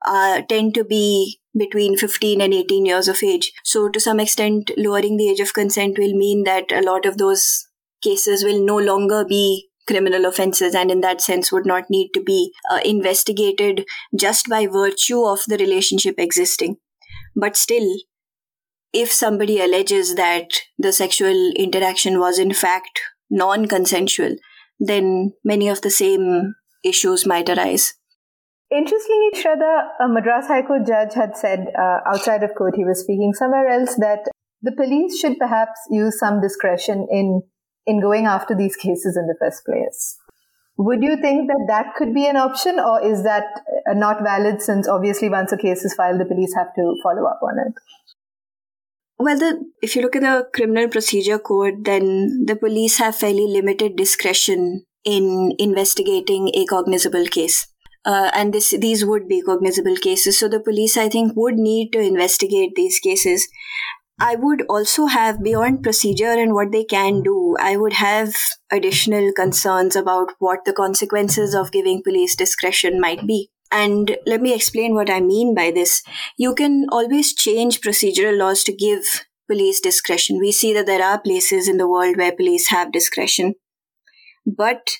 uh, 0.05 0.41
tend 0.49 0.73
to 0.75 0.83
be 0.83 1.39
between 1.57 1.97
15 1.97 2.41
and 2.41 2.53
18 2.53 2.85
years 2.85 3.07
of 3.07 3.23
age. 3.23 3.51
So, 3.63 3.89
to 3.89 3.99
some 3.99 4.19
extent, 4.19 4.71
lowering 4.77 5.17
the 5.17 5.29
age 5.29 5.39
of 5.39 5.53
consent 5.53 5.97
will 5.97 6.13
mean 6.13 6.43
that 6.43 6.71
a 6.71 6.81
lot 6.81 7.05
of 7.05 7.17
those 7.17 7.67
cases 8.01 8.43
will 8.43 8.63
no 8.63 8.77
longer 8.77 9.23
be 9.25 9.69
criminal 9.87 10.25
offenses 10.25 10.73
and 10.73 10.89
in 10.89 11.01
that 11.01 11.21
sense 11.21 11.51
would 11.51 11.65
not 11.65 11.89
need 11.89 12.11
to 12.13 12.23
be 12.23 12.53
uh, 12.71 12.79
investigated 12.85 13.85
just 14.17 14.47
by 14.49 14.65
virtue 14.65 15.23
of 15.23 15.41
the 15.47 15.57
relationship 15.57 16.15
existing. 16.17 16.77
But 17.35 17.57
still, 17.57 17.97
if 18.93 19.11
somebody 19.11 19.59
alleges 19.59 20.15
that 20.15 20.61
the 20.77 20.93
sexual 20.93 21.51
interaction 21.55 22.19
was 22.19 22.37
in 22.39 22.53
fact 22.53 23.01
non 23.29 23.67
consensual, 23.67 24.35
then 24.79 25.33
many 25.43 25.67
of 25.67 25.81
the 25.81 25.89
same 25.89 26.53
issues 26.83 27.25
might 27.25 27.49
arise. 27.49 27.93
Interestingly, 28.71 29.29
Shraddha, 29.35 29.89
a 29.99 30.07
Madras 30.07 30.47
High 30.47 30.63
Court 30.63 30.85
judge 30.87 31.13
had 31.13 31.37
said 31.37 31.67
uh, 31.77 31.99
outside 32.07 32.43
of 32.43 32.55
court, 32.55 32.75
he 32.75 32.85
was 32.85 33.01
speaking 33.01 33.33
somewhere 33.33 33.67
else, 33.67 33.95
that 33.95 34.27
the 34.61 34.71
police 34.71 35.19
should 35.19 35.37
perhaps 35.37 35.79
use 35.91 36.17
some 36.19 36.41
discretion 36.41 37.07
in 37.11 37.41
in 37.85 37.99
going 38.01 38.25
after 38.25 38.55
these 38.55 38.77
cases 38.77 39.17
in 39.17 39.27
the 39.27 39.35
first 39.39 39.65
place. 39.65 40.17
Would 40.77 41.03
you 41.03 41.17
think 41.17 41.49
that 41.49 41.65
that 41.67 41.93
could 41.95 42.13
be 42.13 42.25
an 42.25 42.37
option, 42.37 42.79
or 42.79 43.03
is 43.05 43.23
that 43.23 43.43
uh, 43.87 43.93
not 43.93 44.23
valid 44.23 44.61
since 44.61 44.87
obviously 44.87 45.29
once 45.29 45.51
a 45.51 45.57
case 45.57 45.83
is 45.83 45.93
filed, 45.93 46.19
the 46.19 46.25
police 46.25 46.53
have 46.55 46.73
to 46.75 46.95
follow 47.03 47.27
up 47.27 47.41
on 47.43 47.59
it? 47.59 47.73
Well, 49.19 49.37
the, 49.37 49.63
if 49.81 49.95
you 49.95 50.01
look 50.01 50.15
at 50.15 50.21
the 50.21 50.47
criminal 50.53 50.89
procedure 50.89 51.39
code, 51.39 51.85
then 51.85 52.45
the 52.45 52.55
police 52.55 52.97
have 52.97 53.15
fairly 53.15 53.47
limited 53.47 53.95
discretion 53.95 54.85
in 55.05 55.53
investigating 55.59 56.49
a 56.53 56.65
cognizable 56.65 57.25
case. 57.25 57.67
Uh, 58.05 58.29
and 58.33 58.53
this 58.53 58.71
these 58.71 59.05
would 59.05 59.29
be 59.29 59.41
cognizable 59.41 59.95
cases. 59.95 60.37
So 60.37 60.49
the 60.49 60.59
police, 60.59 60.97
I 60.97 61.07
think, 61.07 61.33
would 61.37 61.55
need 61.55 61.93
to 61.93 61.99
investigate 62.01 62.71
these 62.75 62.99
cases. 62.99 63.47
I 64.19 64.35
would 64.35 64.63
also 64.69 65.05
have 65.05 65.41
beyond 65.41 65.83
procedure 65.83 66.31
and 66.31 66.53
what 66.53 66.71
they 66.71 66.83
can 66.83 67.23
do, 67.23 67.55
I 67.59 67.77
would 67.77 67.93
have 67.93 68.33
additional 68.71 69.31
concerns 69.33 69.95
about 69.95 70.33
what 70.39 70.65
the 70.65 70.73
consequences 70.73 71.55
of 71.55 71.71
giving 71.71 72.03
police 72.03 72.35
discretion 72.35 73.01
might 73.01 73.25
be. 73.25 73.49
And 73.73 74.17
let 74.27 74.39
me 74.39 74.53
explain 74.53 74.93
what 74.93 75.09
I 75.09 75.19
mean 75.19 75.55
by 75.55 75.71
this. 75.71 76.03
You 76.37 76.53
can 76.53 76.85
always 76.91 77.33
change 77.33 77.81
procedural 77.81 78.37
laws 78.37 78.63
to 78.65 78.71
give 78.71 79.03
police 79.47 79.81
discretion. 79.81 80.39
We 80.39 80.51
see 80.51 80.73
that 80.73 80.85
there 80.85 81.03
are 81.03 81.19
places 81.19 81.67
in 81.67 81.77
the 81.77 81.87
world 81.87 82.15
where 82.15 82.31
police 82.31 82.69
have 82.69 82.91
discretion. 82.91 83.55
But 84.45 84.91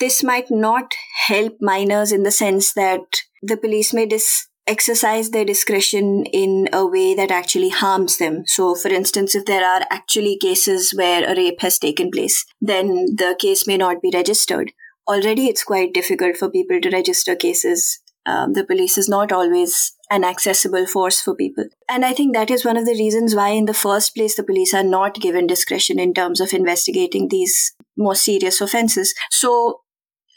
this 0.00 0.22
might 0.22 0.50
not 0.50 0.94
help 1.26 1.58
minors 1.60 2.10
in 2.10 2.22
the 2.22 2.30
sense 2.30 2.72
that 2.72 3.02
the 3.42 3.58
police 3.58 3.92
may 3.92 4.06
dis- 4.06 4.48
exercise 4.66 5.30
their 5.30 5.44
discretion 5.44 6.24
in 6.32 6.68
a 6.72 6.86
way 6.86 7.14
that 7.14 7.30
actually 7.30 7.68
harms 7.68 8.16
them. 8.16 8.44
So, 8.46 8.74
for 8.74 8.88
instance, 8.88 9.34
if 9.34 9.44
there 9.44 9.64
are 9.64 9.82
actually 9.90 10.38
cases 10.38 10.94
where 10.96 11.30
a 11.30 11.36
rape 11.36 11.60
has 11.60 11.78
taken 11.78 12.10
place, 12.10 12.46
then 12.62 13.14
the 13.16 13.36
case 13.38 13.66
may 13.66 13.76
not 13.76 14.00
be 14.00 14.10
registered. 14.14 14.72
Already, 15.06 15.48
it's 15.48 15.64
quite 15.64 15.92
difficult 15.92 16.36
for 16.36 16.50
people 16.50 16.80
to 16.80 16.90
register 16.90 17.36
cases. 17.36 18.00
Um, 18.26 18.54
the 18.54 18.64
police 18.64 18.96
is 18.96 19.08
not 19.08 19.32
always 19.32 19.92
an 20.10 20.24
accessible 20.24 20.86
force 20.86 21.20
for 21.20 21.34
people. 21.34 21.64
And 21.90 22.04
I 22.04 22.14
think 22.14 22.34
that 22.34 22.50
is 22.50 22.64
one 22.64 22.78
of 22.78 22.86
the 22.86 22.92
reasons 22.98 23.34
why, 23.34 23.50
in 23.50 23.66
the 23.66 23.74
first 23.74 24.14
place, 24.14 24.34
the 24.36 24.42
police 24.42 24.72
are 24.72 24.84
not 24.84 25.20
given 25.20 25.46
discretion 25.46 25.98
in 25.98 26.14
terms 26.14 26.40
of 26.40 26.54
investigating 26.54 27.28
these 27.28 27.74
more 27.96 28.14
serious 28.14 28.60
offenses. 28.62 29.14
So, 29.30 29.80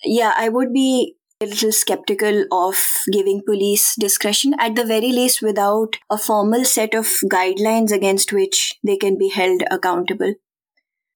yeah, 0.03 0.33
I 0.35 0.49
would 0.49 0.73
be 0.73 1.15
a 1.39 1.45
little 1.45 1.71
skeptical 1.71 2.45
of 2.51 2.75
giving 3.11 3.43
police 3.45 3.95
discretion, 3.99 4.53
at 4.59 4.75
the 4.75 4.85
very 4.85 5.11
least, 5.11 5.41
without 5.41 5.97
a 6.09 6.17
formal 6.17 6.65
set 6.65 6.93
of 6.93 7.05
guidelines 7.31 7.91
against 7.91 8.33
which 8.33 8.73
they 8.83 8.97
can 8.97 9.17
be 9.17 9.29
held 9.29 9.63
accountable. 9.69 10.33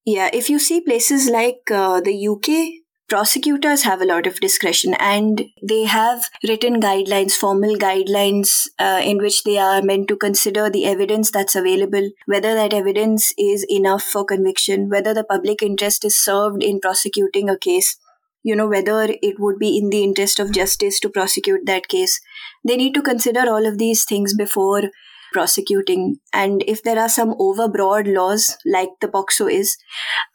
Yeah, 0.06 0.30
if 0.32 0.50
you 0.50 0.60
see 0.60 0.82
places 0.82 1.30
like 1.30 1.70
uh, 1.72 2.02
the 2.02 2.28
UK, 2.28 2.81
prosecutors 3.12 3.84
have 3.84 4.02
a 4.02 4.06
lot 4.06 4.26
of 4.26 4.40
discretion 4.40 4.94
and 4.98 5.42
they 5.62 5.84
have 5.84 6.30
written 6.48 6.80
guidelines, 6.80 7.34
formal 7.34 7.76
guidelines, 7.76 8.68
uh, 8.80 9.02
in 9.04 9.18
which 9.18 9.44
they 9.44 9.58
are 9.58 9.82
meant 9.82 10.08
to 10.08 10.16
consider 10.16 10.70
the 10.70 10.86
evidence 10.86 11.30
that's 11.30 11.54
available, 11.54 12.10
whether 12.26 12.56
that 12.56 12.74
evidence 12.74 13.34
is 13.38 13.66
enough 13.70 14.02
for 14.02 14.24
conviction, 14.24 14.88
whether 14.88 15.14
the 15.14 15.26
public 15.26 15.62
interest 15.62 16.06
is 16.06 16.16
served 16.16 16.64
in 16.64 16.80
prosecuting 16.80 17.50
a 17.50 17.58
case 17.58 17.98
you 18.44 18.56
know 18.56 18.68
whether 18.68 19.08
it 19.22 19.40
would 19.40 19.60
be 19.60 19.78
in 19.78 19.90
the 19.90 20.04
interest 20.04 20.40
of 20.40 20.52
justice 20.52 21.00
to 21.00 21.10
prosecute 21.10 21.66
that 21.66 21.88
case. 21.88 22.20
They 22.66 22.76
need 22.76 22.96
to 22.96 23.02
consider 23.02 23.42
all 23.42 23.68
of 23.68 23.78
these 23.78 24.04
things 24.04 24.34
before 24.34 24.84
prosecuting. 25.32 26.18
And 26.34 26.64
if 26.68 26.84
there 26.84 27.00
are 27.00 27.10
some 27.10 27.34
overbroad 27.36 28.14
laws 28.14 28.58
like 28.66 28.90
the 29.00 29.08
POCSO 29.08 29.52
is 29.52 29.78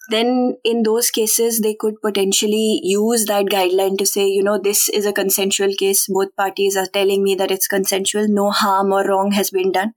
then 0.08 0.56
in 0.62 0.84
those 0.84 1.10
cases 1.10 1.60
they 1.60 1.74
could 1.74 1.94
potentially 2.00 2.80
use 2.82 3.26
that 3.26 3.46
guideline 3.46 3.98
to 3.98 4.06
say 4.06 4.26
you 4.28 4.42
know 4.42 4.58
this 4.58 4.88
is 4.88 5.06
a 5.06 5.12
consensual 5.12 5.72
case. 5.78 6.06
Both 6.08 6.34
parties 6.36 6.76
are 6.76 6.86
telling 6.86 7.22
me 7.22 7.34
that 7.34 7.50
it's 7.50 7.66
consensual. 7.66 8.26
No 8.28 8.50
harm 8.50 8.92
or 8.92 9.06
wrong 9.06 9.32
has 9.32 9.50
been 9.50 9.72
done. 9.72 9.92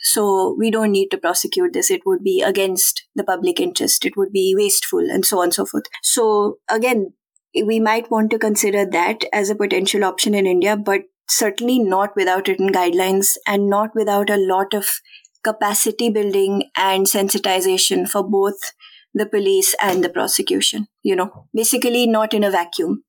So 0.00 0.56
we 0.58 0.70
don't 0.70 0.92
need 0.92 1.10
to 1.10 1.18
prosecute 1.18 1.72
this. 1.72 1.90
It 1.90 2.02
would 2.06 2.22
be 2.22 2.42
against 2.42 3.04
the 3.14 3.24
public 3.24 3.60
interest. 3.60 4.04
It 4.04 4.16
would 4.16 4.32
be 4.32 4.54
wasteful 4.56 5.00
and 5.10 5.24
so 5.24 5.38
on 5.38 5.44
and 5.44 5.54
so 5.54 5.66
forth. 5.66 5.84
So 6.02 6.58
again 6.68 7.12
we 7.54 7.80
might 7.80 8.10
want 8.10 8.30
to 8.30 8.38
consider 8.38 8.86
that 8.86 9.24
as 9.32 9.50
a 9.50 9.54
potential 9.54 10.04
option 10.04 10.34
in 10.34 10.46
India, 10.46 10.76
but 10.76 11.02
certainly 11.32 11.78
not 11.78 12.14
without 12.16 12.48
written 12.48 12.70
guidelines 12.70 13.36
and 13.46 13.68
not 13.68 13.94
without 13.94 14.30
a 14.30 14.36
lot 14.36 14.74
of 14.74 15.00
capacity 15.44 16.10
building 16.10 16.70
and 16.76 17.06
sensitization 17.06 18.08
for 18.08 18.22
both 18.22 18.72
the 19.14 19.26
police 19.26 19.74
and 19.82 20.04
the 20.04 20.08
prosecution. 20.08 20.86
You 21.02 21.16
know, 21.16 21.46
basically 21.54 22.06
not 22.06 22.34
in 22.34 22.44
a 22.44 22.50
vacuum. 22.50 23.04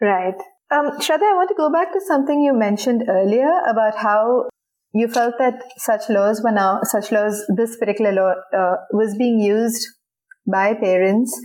Right. 0.00 0.34
Um, 0.70 0.98
Shraddha, 0.98 1.22
I 1.22 1.34
want 1.34 1.48
to 1.48 1.54
go 1.56 1.70
back 1.72 1.92
to 1.92 2.00
something 2.00 2.40
you 2.40 2.52
mentioned 2.52 3.04
earlier 3.08 3.50
about 3.70 3.96
how 3.96 4.48
you 4.92 5.08
felt 5.08 5.34
that 5.38 5.62
such 5.76 6.08
laws 6.08 6.42
were 6.42 6.52
now, 6.52 6.80
such 6.82 7.12
laws, 7.12 7.44
this 7.56 7.76
particular 7.76 8.12
law 8.12 8.34
uh, 8.56 8.76
was 8.92 9.16
being 9.16 9.38
used 9.38 9.86
by 10.50 10.74
parents 10.74 11.38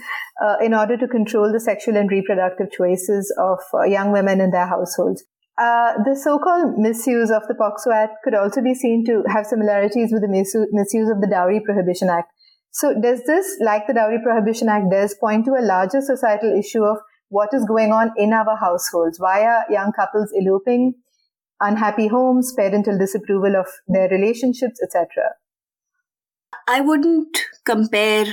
uh, 0.44 0.56
in 0.64 0.74
order 0.74 0.98
to 0.98 1.08
control 1.08 1.52
the 1.52 1.60
sexual 1.60 1.98
and 1.98 2.10
reproductive 2.12 2.72
choices 2.72 3.34
of 3.40 3.60
uh, 3.74 3.84
young 3.84 4.12
women 4.12 4.42
in 4.42 4.52
their 4.52 4.68
households. 4.68 5.24
Uh, 5.58 5.94
the 6.06 6.16
so-called 6.16 6.78
misuse 6.78 7.30
of 7.30 7.44
the 7.48 7.54
POCSO 7.54 7.94
Act 7.94 8.14
could 8.24 8.34
also 8.34 8.62
be 8.62 8.74
seen 8.74 9.04
to 9.06 9.24
have 9.28 9.46
similarities 9.46 10.12
with 10.12 10.22
the 10.22 10.68
misuse 10.72 11.10
of 11.10 11.22
the 11.22 11.28
Dowry 11.30 11.62
Prohibition 11.64 12.10
Act. 12.10 12.32
So 12.72 12.94
does 13.00 13.22
this, 13.28 13.58
like 13.60 13.86
the 13.86 13.94
Dowry 13.94 14.20
Prohibition 14.24 14.70
Act 14.70 14.86
does, 14.90 15.16
point 15.20 15.46
to 15.46 15.52
a 15.52 15.62
larger 15.62 16.02
societal 16.02 16.58
issue 16.58 16.84
of 16.84 16.98
what 17.28 17.50
is 17.54 17.66
going 17.66 17.92
on 17.92 18.12
in 18.18 18.34
our 18.34 18.58
households? 18.58 19.20
Why 19.20 19.46
are 19.46 19.66
young 19.70 19.92
couples 19.92 20.32
eloping? 20.34 20.94
Unhappy 21.60 22.08
homes, 22.08 22.54
parental 22.56 22.98
disapproval 22.98 23.56
of 23.56 23.68
their 23.88 24.10
relationships, 24.10 24.82
etc. 24.82 25.08
I 26.68 26.82
wouldn't 26.82 27.38
compare 27.66 28.26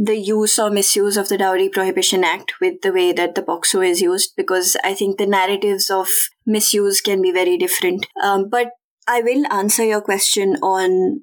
the 0.00 0.16
use 0.16 0.60
or 0.60 0.70
misuse 0.70 1.16
of 1.16 1.28
the 1.28 1.36
Dowry 1.36 1.68
Prohibition 1.68 2.22
Act 2.22 2.52
with 2.60 2.82
the 2.82 2.92
way 2.92 3.12
that 3.12 3.34
the 3.34 3.42
POCSO 3.42 3.84
is 3.84 4.00
used 4.00 4.34
because 4.36 4.76
I 4.84 4.94
think 4.94 5.18
the 5.18 5.26
narratives 5.26 5.90
of 5.90 6.08
misuse 6.46 7.00
can 7.00 7.20
be 7.20 7.32
very 7.32 7.58
different. 7.58 8.06
Um, 8.22 8.48
but 8.48 8.68
I 9.08 9.22
will 9.22 9.44
answer 9.52 9.84
your 9.84 10.00
question 10.00 10.54
on 10.62 11.22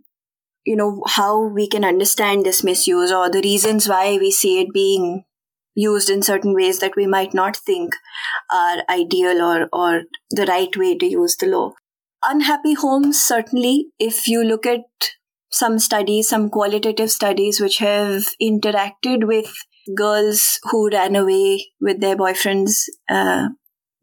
you 0.66 0.76
know 0.76 1.04
how 1.08 1.48
we 1.48 1.70
can 1.70 1.86
understand 1.86 2.44
this 2.46 2.64
misuse 2.64 3.12
or 3.12 3.30
the 3.30 3.42
reasons 3.42 3.88
why 3.88 4.18
we 4.18 4.32
see 4.32 4.60
it 4.60 4.74
being 4.74 5.24
used 5.76 6.10
in 6.10 6.22
certain 6.22 6.54
ways 6.54 6.80
that 6.80 6.96
we 6.98 7.06
might 7.06 7.34
not 7.34 7.56
think 7.56 7.96
are 8.52 8.84
ideal 8.90 9.42
or 9.42 9.70
or 9.72 10.04
the 10.32 10.46
right 10.48 10.76
way 10.76 10.98
to 10.98 11.06
use 11.06 11.36
the 11.38 11.46
law 11.46 11.72
unhappy 12.24 12.74
homes 12.74 13.22
certainly 13.22 13.88
if 14.00 14.28
you 14.28 14.44
look 14.44 14.66
at 14.66 14.82
some 15.56 15.80
studies, 15.80 16.28
some 16.28 16.50
qualitative 16.50 17.10
studies, 17.10 17.62
which 17.62 17.78
have 17.78 18.26
interacted 18.42 19.26
with 19.26 19.54
girls 19.96 20.60
who 20.64 20.90
ran 20.90 21.16
away 21.16 21.68
with 21.80 22.02
their 22.02 22.18
boyfriends, 22.18 22.90
uh, 23.10 23.48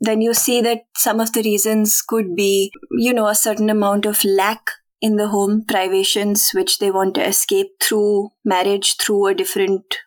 then 0.00 0.22
you 0.22 0.32
see 0.32 0.62
that 0.62 0.84
some 0.96 1.20
of 1.20 1.32
the 1.34 1.42
reasons 1.42 2.00
could 2.00 2.34
be, 2.34 2.72
you 2.92 3.12
know, 3.12 3.26
a 3.26 3.34
certain 3.34 3.68
amount 3.68 4.06
of 4.06 4.24
lack 4.24 4.70
in 5.02 5.16
the 5.16 5.28
home, 5.28 5.64
privations, 5.68 6.50
which 6.54 6.78
they 6.78 6.90
want 6.90 7.14
to 7.16 7.28
escape 7.28 7.68
through 7.82 8.30
marriage, 8.44 8.96
through 8.96 9.26
a 9.26 9.34
different, 9.34 9.98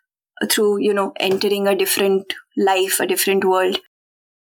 through, 0.50 0.80
you 0.82 0.94
know, 0.94 1.14
entering 1.20 1.68
a 1.68 1.76
different 1.76 2.34
life, 2.58 3.00
a 3.00 3.06
different 3.06 3.46
world. 3.46 3.80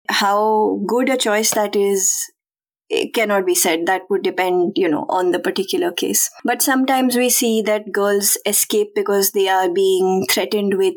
How 0.08 0.80
good 0.88 1.10
a 1.10 1.18
choice 1.18 1.52
that 1.52 1.76
is 1.76 2.32
it 2.90 3.14
cannot 3.14 3.46
be 3.46 3.56
said. 3.56 3.86
That 3.86 4.04
would 4.10 4.24
depend 4.24 4.74
you 4.76 4.90
know 4.90 5.06
on 5.10 5.32
the 5.32 5.40
particular 5.40 5.92
case. 5.92 6.30
But 6.44 6.62
sometimes 6.62 7.16
we 7.16 7.30
see 7.30 7.62
that 7.64 7.92
girls 7.92 8.38
escape 8.46 8.90
because 8.96 9.32
they 9.32 9.48
are 9.48 9.72
being 9.72 10.26
threatened 10.30 10.76
with 10.78 10.96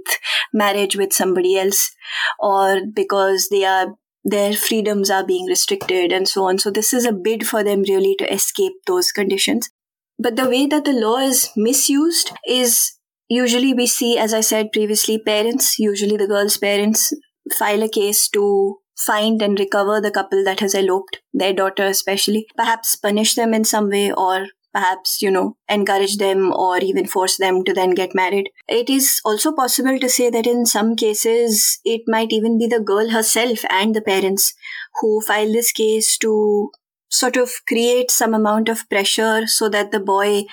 marriage 0.53 0.96
with 0.96 1.12
somebody 1.12 1.57
else 1.59 1.90
or 2.38 2.81
because 2.94 3.48
they 3.51 3.64
are 3.64 3.94
their 4.24 4.53
freedoms 4.53 5.11
are 5.11 5.24
being 5.24 5.46
restricted 5.46 6.12
and 6.12 6.29
so 6.29 6.44
on. 6.44 6.59
So 6.59 6.70
this 6.70 6.92
is 6.92 7.07
a 7.07 7.12
bid 7.12 7.46
for 7.46 7.64
them 7.64 7.83
really 7.88 8.14
to 8.16 8.33
escape 8.33 8.72
those 8.87 9.11
conditions. 9.11 9.70
But 10.18 10.37
the 10.37 10.48
way 10.48 10.66
that 10.66 10.85
the 10.85 10.92
law 10.92 11.18
is 11.18 11.51
misused 11.57 12.33
is 12.46 12.98
usually 13.29 13.74
we 13.74 13.87
see 13.87 14.18
as 14.18 14.33
i 14.33 14.40
said 14.40 14.72
previously 14.72 15.18
parents 15.18 15.79
usually 15.79 16.16
the 16.16 16.27
girl's 16.27 16.57
parents 16.57 17.12
file 17.59 17.83
a 17.83 17.88
case 17.88 18.29
to 18.29 18.79
find 18.98 19.40
and 19.40 19.58
recover 19.58 20.00
the 20.00 20.11
couple 20.11 20.44
that 20.44 20.61
has 20.61 20.74
eloped, 20.74 21.20
their 21.32 21.52
daughter 21.52 21.87
especially, 21.87 22.46
perhaps 22.56 22.96
punish 22.96 23.34
them 23.34 23.54
in 23.54 23.64
some 23.64 23.88
way 23.88 24.12
or 24.12 24.46
perhaps, 24.72 25.22
you 25.22 25.30
know, 25.30 25.56
encourage 25.68 26.16
them 26.18 26.52
or 26.52 26.78
even 26.78 27.06
force 27.06 27.37
them 27.37 27.64
to 27.64 27.72
then 27.72 27.90
get 27.90 28.14
married. 28.14 28.50
It 28.68 28.90
is 28.90 29.20
also 29.24 29.52
possible 29.52 29.98
to 29.98 30.08
say 30.08 30.30
that 30.30 30.46
in 30.46 30.66
some 30.66 30.94
cases, 30.94 31.80
it 31.84 32.02
might 32.06 32.32
even 32.32 32.58
be 32.58 32.66
the 32.66 32.80
girl 32.80 33.11
herself 33.11 33.61
and 33.70 33.94
the 33.94 34.02
parents 34.02 34.54
who 35.00 35.20
file 35.20 35.52
this 35.52 35.72
case 35.72 36.18
to 36.18 36.70
sort 37.11 37.37
of 37.37 37.50
create 37.66 38.11
some 38.11 38.34
amount 38.34 38.68
of 38.68 38.88
pressure 38.90 39.46
so 39.46 39.68
that 39.70 39.90
the 39.92 40.00
boy 40.00 40.44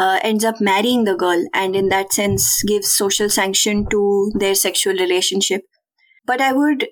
uh, 0.00 0.18
ends 0.22 0.44
up 0.44 0.60
marrying 0.60 1.04
the 1.04 1.14
girl 1.14 1.46
and 1.54 1.76
in 1.76 1.88
that 1.90 2.12
sense 2.12 2.62
gives 2.64 2.88
social 2.88 3.30
sanction 3.30 3.86
to 3.88 4.32
their 4.34 4.54
sexual 4.54 4.94
relationship. 4.94 5.62
But 6.26 6.40
I 6.40 6.52
would 6.52 6.88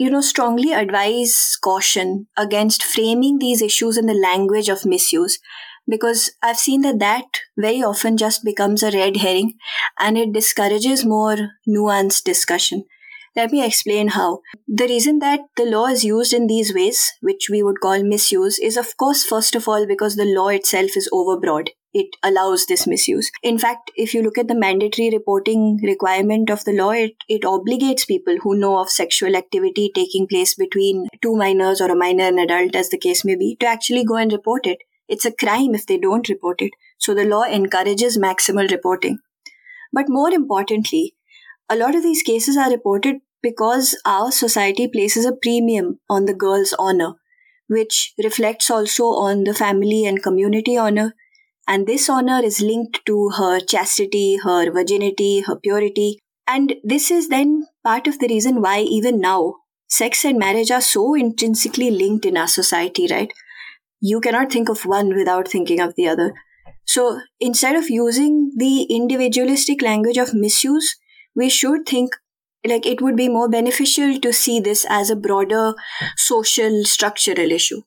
you 0.00 0.08
know, 0.08 0.22
strongly 0.22 0.72
advise 0.72 1.58
caution 1.62 2.26
against 2.34 2.82
framing 2.82 3.38
these 3.38 3.60
issues 3.60 3.98
in 3.98 4.06
the 4.06 4.14
language 4.14 4.70
of 4.70 4.86
misuse 4.86 5.38
because 5.86 6.30
I've 6.42 6.56
seen 6.56 6.80
that 6.82 7.00
that 7.00 7.26
very 7.58 7.82
often 7.82 8.16
just 8.16 8.42
becomes 8.42 8.82
a 8.82 8.90
red 8.90 9.18
herring 9.18 9.58
and 9.98 10.16
it 10.16 10.32
discourages 10.32 11.04
more 11.04 11.36
nuanced 11.68 12.24
discussion. 12.24 12.84
Let 13.36 13.52
me 13.52 13.62
explain 13.62 14.08
how. 14.08 14.40
The 14.66 14.86
reason 14.86 15.18
that 15.18 15.40
the 15.58 15.66
law 15.66 15.88
is 15.88 16.02
used 16.02 16.32
in 16.32 16.46
these 16.46 16.72
ways, 16.74 17.12
which 17.20 17.48
we 17.50 17.62
would 17.62 17.80
call 17.82 18.02
misuse, 18.02 18.58
is 18.58 18.78
of 18.78 18.96
course, 18.96 19.22
first 19.22 19.54
of 19.54 19.68
all, 19.68 19.86
because 19.86 20.16
the 20.16 20.24
law 20.24 20.48
itself 20.48 20.96
is 20.96 21.10
overbroad 21.12 21.68
it 21.92 22.16
allows 22.22 22.66
this 22.66 22.86
misuse. 22.86 23.30
In 23.42 23.58
fact, 23.58 23.90
if 23.96 24.14
you 24.14 24.22
look 24.22 24.38
at 24.38 24.48
the 24.48 24.54
mandatory 24.54 25.10
reporting 25.10 25.80
requirement 25.82 26.50
of 26.50 26.64
the 26.64 26.72
law, 26.72 26.90
it, 26.90 27.12
it 27.28 27.42
obligates 27.42 28.06
people 28.06 28.36
who 28.42 28.58
know 28.58 28.78
of 28.78 28.90
sexual 28.90 29.36
activity 29.36 29.90
taking 29.94 30.26
place 30.28 30.54
between 30.54 31.08
two 31.20 31.34
minors 31.36 31.80
or 31.80 31.90
a 31.90 31.96
minor 31.96 32.24
and 32.24 32.38
adult, 32.38 32.76
as 32.76 32.90
the 32.90 32.98
case 32.98 33.24
may 33.24 33.34
be, 33.34 33.56
to 33.60 33.66
actually 33.66 34.04
go 34.04 34.16
and 34.16 34.32
report 34.32 34.66
it. 34.66 34.78
It's 35.08 35.24
a 35.24 35.32
crime 35.32 35.74
if 35.74 35.86
they 35.86 35.98
don't 35.98 36.28
report 36.28 36.62
it. 36.62 36.70
So 36.98 37.14
the 37.14 37.24
law 37.24 37.42
encourages 37.42 38.16
maximal 38.16 38.70
reporting. 38.70 39.18
But 39.92 40.06
more 40.08 40.30
importantly, 40.30 41.16
a 41.68 41.76
lot 41.76 41.96
of 41.96 42.04
these 42.04 42.22
cases 42.22 42.56
are 42.56 42.70
reported 42.70 43.16
because 43.42 43.96
our 44.04 44.30
society 44.30 44.86
places 44.86 45.24
a 45.24 45.32
premium 45.32 45.98
on 46.08 46.26
the 46.26 46.34
girl's 46.34 46.74
honor, 46.78 47.14
which 47.66 48.12
reflects 48.22 48.70
also 48.70 49.04
on 49.06 49.44
the 49.44 49.54
family 49.54 50.04
and 50.04 50.22
community 50.22 50.76
honor 50.76 51.14
and 51.70 51.86
this 51.86 52.08
honor 52.10 52.40
is 52.42 52.60
linked 52.60 53.00
to 53.06 53.30
her 53.36 53.60
chastity, 53.60 54.38
her 54.38 54.72
virginity, 54.72 55.42
her 55.42 55.54
purity. 55.54 56.18
And 56.44 56.74
this 56.82 57.12
is 57.12 57.28
then 57.28 57.68
part 57.84 58.08
of 58.08 58.18
the 58.18 58.26
reason 58.26 58.60
why, 58.60 58.80
even 58.80 59.20
now, 59.20 59.54
sex 59.88 60.24
and 60.24 60.36
marriage 60.36 60.72
are 60.72 60.80
so 60.80 61.14
intrinsically 61.14 61.92
linked 61.92 62.26
in 62.26 62.36
our 62.36 62.48
society, 62.48 63.06
right? 63.08 63.32
You 64.00 64.20
cannot 64.20 64.50
think 64.50 64.68
of 64.68 64.84
one 64.84 65.14
without 65.14 65.46
thinking 65.46 65.78
of 65.78 65.94
the 65.94 66.08
other. 66.08 66.34
So 66.86 67.20
instead 67.38 67.76
of 67.76 67.88
using 67.88 68.50
the 68.56 68.82
individualistic 68.90 69.80
language 69.80 70.18
of 70.18 70.34
misuse, 70.34 70.96
we 71.36 71.48
should 71.48 71.86
think 71.86 72.16
like 72.66 72.84
it 72.84 73.00
would 73.00 73.14
be 73.14 73.28
more 73.28 73.48
beneficial 73.48 74.18
to 74.18 74.32
see 74.32 74.58
this 74.58 74.84
as 74.90 75.08
a 75.08 75.14
broader 75.14 75.74
social 76.16 76.84
structural 76.84 77.52
issue. 77.52 77.82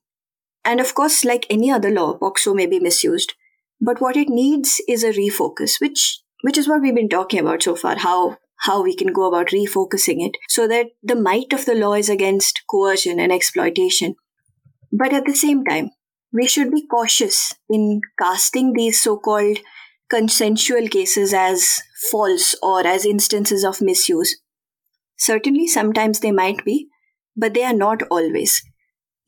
And 0.63 0.79
of 0.79 0.95
course, 0.95 1.25
like 1.25 1.45
any 1.49 1.69
other 1.69 1.91
law, 1.91 2.17
POCSO 2.17 2.55
may 2.55 2.65
be 2.65 2.79
misused. 2.79 3.33
But 3.85 3.99
what 3.99 4.15
it 4.15 4.29
needs 4.29 4.81
is 4.87 5.03
a 5.03 5.11
refocus, 5.11 5.81
which 5.81 6.21
which 6.41 6.57
is 6.57 6.67
what 6.69 6.81
we've 6.81 6.95
been 6.95 7.09
talking 7.09 7.39
about 7.39 7.63
so 7.63 7.75
far, 7.75 7.97
how 7.97 8.37
how 8.67 8.81
we 8.81 8.95
can 8.95 9.11
go 9.11 9.27
about 9.27 9.47
refocusing 9.47 10.25
it 10.25 10.37
so 10.47 10.67
that 10.69 10.91
the 11.01 11.15
might 11.15 11.51
of 11.51 11.65
the 11.65 11.75
law 11.75 11.93
is 11.93 12.07
against 12.07 12.61
coercion 12.69 13.19
and 13.19 13.31
exploitation. 13.31 14.15
But 14.91 15.11
at 15.11 15.25
the 15.25 15.35
same 15.35 15.65
time, 15.65 15.89
we 16.31 16.47
should 16.47 16.71
be 16.71 16.87
cautious 16.87 17.53
in 17.69 17.99
casting 18.17 18.71
these 18.71 19.01
so 19.01 19.17
called 19.17 19.57
consensual 20.09 20.87
cases 20.87 21.33
as 21.33 21.81
false 22.09 22.55
or 22.63 22.87
as 22.87 23.05
instances 23.05 23.65
of 23.65 23.81
misuse. 23.81 24.39
Certainly, 25.17 25.67
sometimes 25.67 26.21
they 26.21 26.31
might 26.31 26.63
be, 26.63 26.87
but 27.35 27.53
they 27.53 27.63
are 27.63 27.73
not 27.73 28.03
always. 28.09 28.61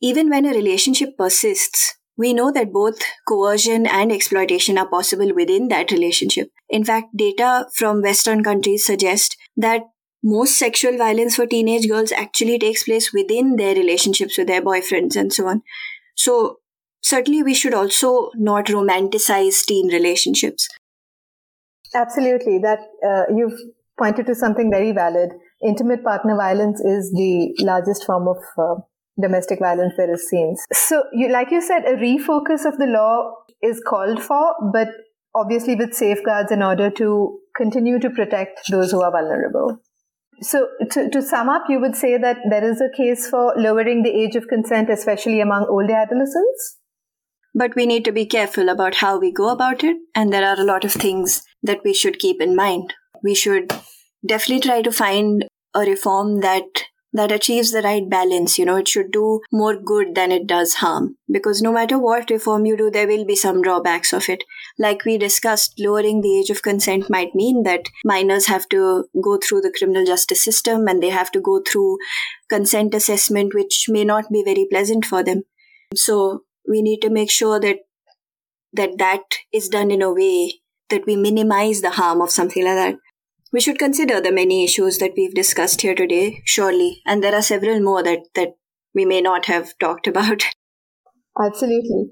Even 0.00 0.30
when 0.30 0.46
a 0.46 0.54
relationship 0.54 1.10
persists, 1.18 1.94
we 2.16 2.32
know 2.32 2.50
that 2.50 2.72
both 2.72 2.98
coercion 3.28 3.86
and 3.86 4.10
exploitation 4.10 4.78
are 4.78 4.88
possible 4.88 5.34
within 5.34 5.68
that 5.68 5.90
relationship. 5.90 6.50
In 6.68 6.84
fact, 6.84 7.16
data 7.16 7.66
from 7.74 8.02
Western 8.02 8.42
countries 8.42 8.86
suggest 8.86 9.36
that 9.56 9.82
most 10.22 10.58
sexual 10.58 10.96
violence 10.96 11.36
for 11.36 11.46
teenage 11.46 11.88
girls 11.88 12.10
actually 12.12 12.58
takes 12.58 12.84
place 12.84 13.12
within 13.12 13.56
their 13.56 13.74
relationships 13.74 14.38
with 14.38 14.46
their 14.46 14.62
boyfriends 14.62 15.14
and 15.14 15.32
so 15.32 15.46
on. 15.46 15.62
So, 16.16 16.58
certainly, 17.02 17.42
we 17.42 17.54
should 17.54 17.74
also 17.74 18.30
not 18.34 18.66
romanticize 18.66 19.64
teen 19.64 19.88
relationships. 19.88 20.68
Absolutely. 21.94 22.58
That 22.58 22.80
uh, 23.06 23.32
you've 23.34 23.58
pointed 23.98 24.26
to 24.26 24.34
something 24.34 24.70
very 24.70 24.92
valid. 24.92 25.30
Intimate 25.62 26.02
partner 26.02 26.36
violence 26.36 26.80
is 26.80 27.12
the 27.12 27.54
largest 27.60 28.04
form 28.04 28.26
of 28.28 28.38
uh, 28.58 28.80
domestic 29.20 29.58
violence 29.58 29.94
there 29.96 30.12
is 30.12 30.28
seen. 30.28 30.56
So, 30.72 31.04
you, 31.12 31.30
like 31.30 31.50
you 31.50 31.60
said, 31.60 31.84
a 31.84 31.96
refocus 31.96 32.66
of 32.66 32.78
the 32.78 32.86
law 32.86 33.32
is 33.62 33.82
called 33.86 34.22
for, 34.22 34.54
but 34.72 34.88
obviously 35.34 35.74
with 35.74 35.94
safeguards 35.94 36.52
in 36.52 36.62
order 36.62 36.90
to 36.90 37.38
continue 37.56 37.98
to 37.98 38.10
protect 38.10 38.70
those 38.70 38.90
who 38.90 39.02
are 39.02 39.10
vulnerable. 39.10 39.80
So, 40.42 40.68
to, 40.90 41.08
to 41.08 41.22
sum 41.22 41.48
up, 41.48 41.62
you 41.68 41.80
would 41.80 41.96
say 41.96 42.18
that 42.18 42.38
there 42.50 42.64
is 42.64 42.80
a 42.80 42.94
case 42.94 43.28
for 43.28 43.54
lowering 43.56 44.02
the 44.02 44.10
age 44.10 44.36
of 44.36 44.48
consent, 44.48 44.90
especially 44.90 45.40
among 45.40 45.66
older 45.70 45.94
adolescents? 45.94 46.78
But 47.54 47.74
we 47.74 47.86
need 47.86 48.04
to 48.04 48.12
be 48.12 48.26
careful 48.26 48.68
about 48.68 48.96
how 48.96 49.18
we 49.18 49.32
go 49.32 49.48
about 49.48 49.82
it, 49.82 49.96
and 50.14 50.30
there 50.30 50.44
are 50.46 50.60
a 50.60 50.64
lot 50.64 50.84
of 50.84 50.92
things 50.92 51.42
that 51.62 51.80
we 51.84 51.94
should 51.94 52.18
keep 52.18 52.42
in 52.42 52.54
mind. 52.54 52.92
We 53.22 53.34
should 53.34 53.72
definitely 54.26 54.60
try 54.60 54.82
to 54.82 54.92
find 54.92 55.46
a 55.74 55.80
reform 55.80 56.40
that 56.40 56.84
that 57.12 57.32
achieves 57.32 57.72
the 57.72 57.82
right 57.82 58.08
balance. 58.08 58.58
You 58.58 58.64
know, 58.66 58.76
it 58.76 58.88
should 58.88 59.10
do 59.10 59.40
more 59.52 59.76
good 59.76 60.14
than 60.14 60.32
it 60.32 60.46
does 60.46 60.74
harm. 60.74 61.16
Because 61.30 61.62
no 61.62 61.72
matter 61.72 61.98
what 61.98 62.30
reform 62.30 62.66
you 62.66 62.76
do, 62.76 62.90
there 62.90 63.06
will 63.06 63.24
be 63.24 63.36
some 63.36 63.62
drawbacks 63.62 64.12
of 64.12 64.28
it. 64.28 64.44
Like 64.78 65.04
we 65.04 65.18
discussed, 65.18 65.74
lowering 65.78 66.20
the 66.20 66.38
age 66.38 66.50
of 66.50 66.62
consent 66.62 67.08
might 67.08 67.34
mean 67.34 67.62
that 67.62 67.86
minors 68.04 68.46
have 68.46 68.68
to 68.70 69.06
go 69.22 69.38
through 69.38 69.62
the 69.62 69.74
criminal 69.76 70.04
justice 70.04 70.44
system 70.44 70.86
and 70.88 71.02
they 71.02 71.10
have 71.10 71.32
to 71.32 71.40
go 71.40 71.62
through 71.66 71.98
consent 72.48 72.94
assessment, 72.94 73.54
which 73.54 73.86
may 73.88 74.04
not 74.04 74.30
be 74.30 74.42
very 74.44 74.66
pleasant 74.70 75.04
for 75.04 75.22
them. 75.22 75.42
So 75.94 76.44
we 76.68 76.82
need 76.82 77.00
to 77.00 77.10
make 77.10 77.30
sure 77.30 77.60
that 77.60 77.78
that 78.72 78.98
that 78.98 79.22
is 79.52 79.68
done 79.68 79.90
in 79.90 80.02
a 80.02 80.12
way 80.12 80.60
that 80.90 81.06
we 81.06 81.16
minimize 81.16 81.80
the 81.80 81.90
harm 81.90 82.20
of 82.20 82.30
something 82.30 82.64
like 82.64 82.74
that. 82.74 82.94
We 83.52 83.60
should 83.60 83.78
consider 83.78 84.20
the 84.20 84.32
many 84.32 84.64
issues 84.64 84.98
that 84.98 85.12
we've 85.16 85.34
discussed 85.34 85.82
here 85.82 85.94
today, 85.94 86.42
surely, 86.44 87.02
and 87.06 87.22
there 87.22 87.34
are 87.34 87.42
several 87.42 87.80
more 87.80 88.02
that, 88.02 88.20
that 88.34 88.56
we 88.94 89.04
may 89.04 89.20
not 89.20 89.46
have 89.46 89.78
talked 89.78 90.06
about. 90.12 90.42
Absolutely. 91.40 92.10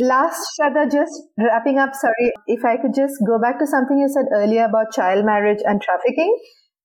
Last, 0.00 0.40
Shraddha, 0.58 0.90
just 0.90 1.22
wrapping 1.38 1.78
up, 1.78 1.94
sorry, 1.94 2.32
if 2.46 2.64
I 2.64 2.76
could 2.76 2.94
just 2.94 3.14
go 3.26 3.38
back 3.38 3.58
to 3.58 3.66
something 3.66 3.98
you 3.98 4.08
said 4.08 4.26
earlier 4.34 4.64
about 4.64 4.92
child 4.92 5.24
marriage 5.24 5.60
and 5.64 5.80
trafficking. 5.80 6.36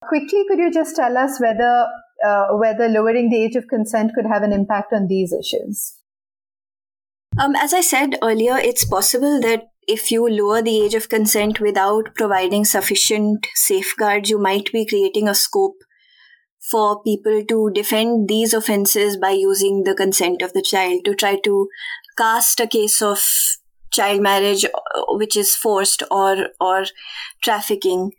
Quickly, 0.08 0.44
could 0.48 0.60
you 0.60 0.72
just 0.72 0.96
tell 0.96 1.18
us 1.18 1.40
whether 1.42 1.88
uh, 2.26 2.48
whether 2.52 2.88
lowering 2.88 3.30
the 3.30 3.44
age 3.44 3.56
of 3.56 3.68
consent 3.68 4.12
could 4.14 4.26
have 4.26 4.44
an 4.44 4.52
impact 4.52 4.94
on 4.94 5.08
these 5.08 5.34
issues? 5.34 5.96
Um, 7.38 7.56
as 7.56 7.74
I 7.74 7.82
said 7.82 8.18
earlier, 8.22 8.58
it's 8.58 8.86
possible 8.86 9.40
that 9.42 9.70
if 9.90 10.12
you 10.12 10.28
lower 10.30 10.62
the 10.62 10.82
age 10.82 10.94
of 10.94 11.10
consent 11.10 11.60
without 11.60 12.14
providing 12.16 12.64
sufficient 12.64 13.48
safeguards, 13.56 14.30
you 14.30 14.38
might 14.38 14.72
be 14.72 14.86
creating 14.86 15.28
a 15.28 15.34
scope 15.34 15.78
for 16.70 17.02
people 17.02 17.44
to 17.48 17.72
defend 17.74 18.30
these 18.30 18.54
offenses 18.54 19.18
by 19.18 19.32
using 19.32 19.84
the 19.84 19.96
consent 19.96 20.42
of 20.42 20.54
the 20.54 20.62
child 20.62 21.04
to 21.06 21.16
try 21.16 21.36
to 21.44 21.68
cast 22.18 22.60
a 22.60 22.68
case 22.68 23.02
of 23.02 23.24
child 23.92 24.22
marriage 24.22 24.66
uh, 24.66 25.02
which 25.10 25.36
is 25.36 25.56
forced 25.56 26.04
or 26.12 26.50
or 26.62 26.86
trafficking 27.42 28.12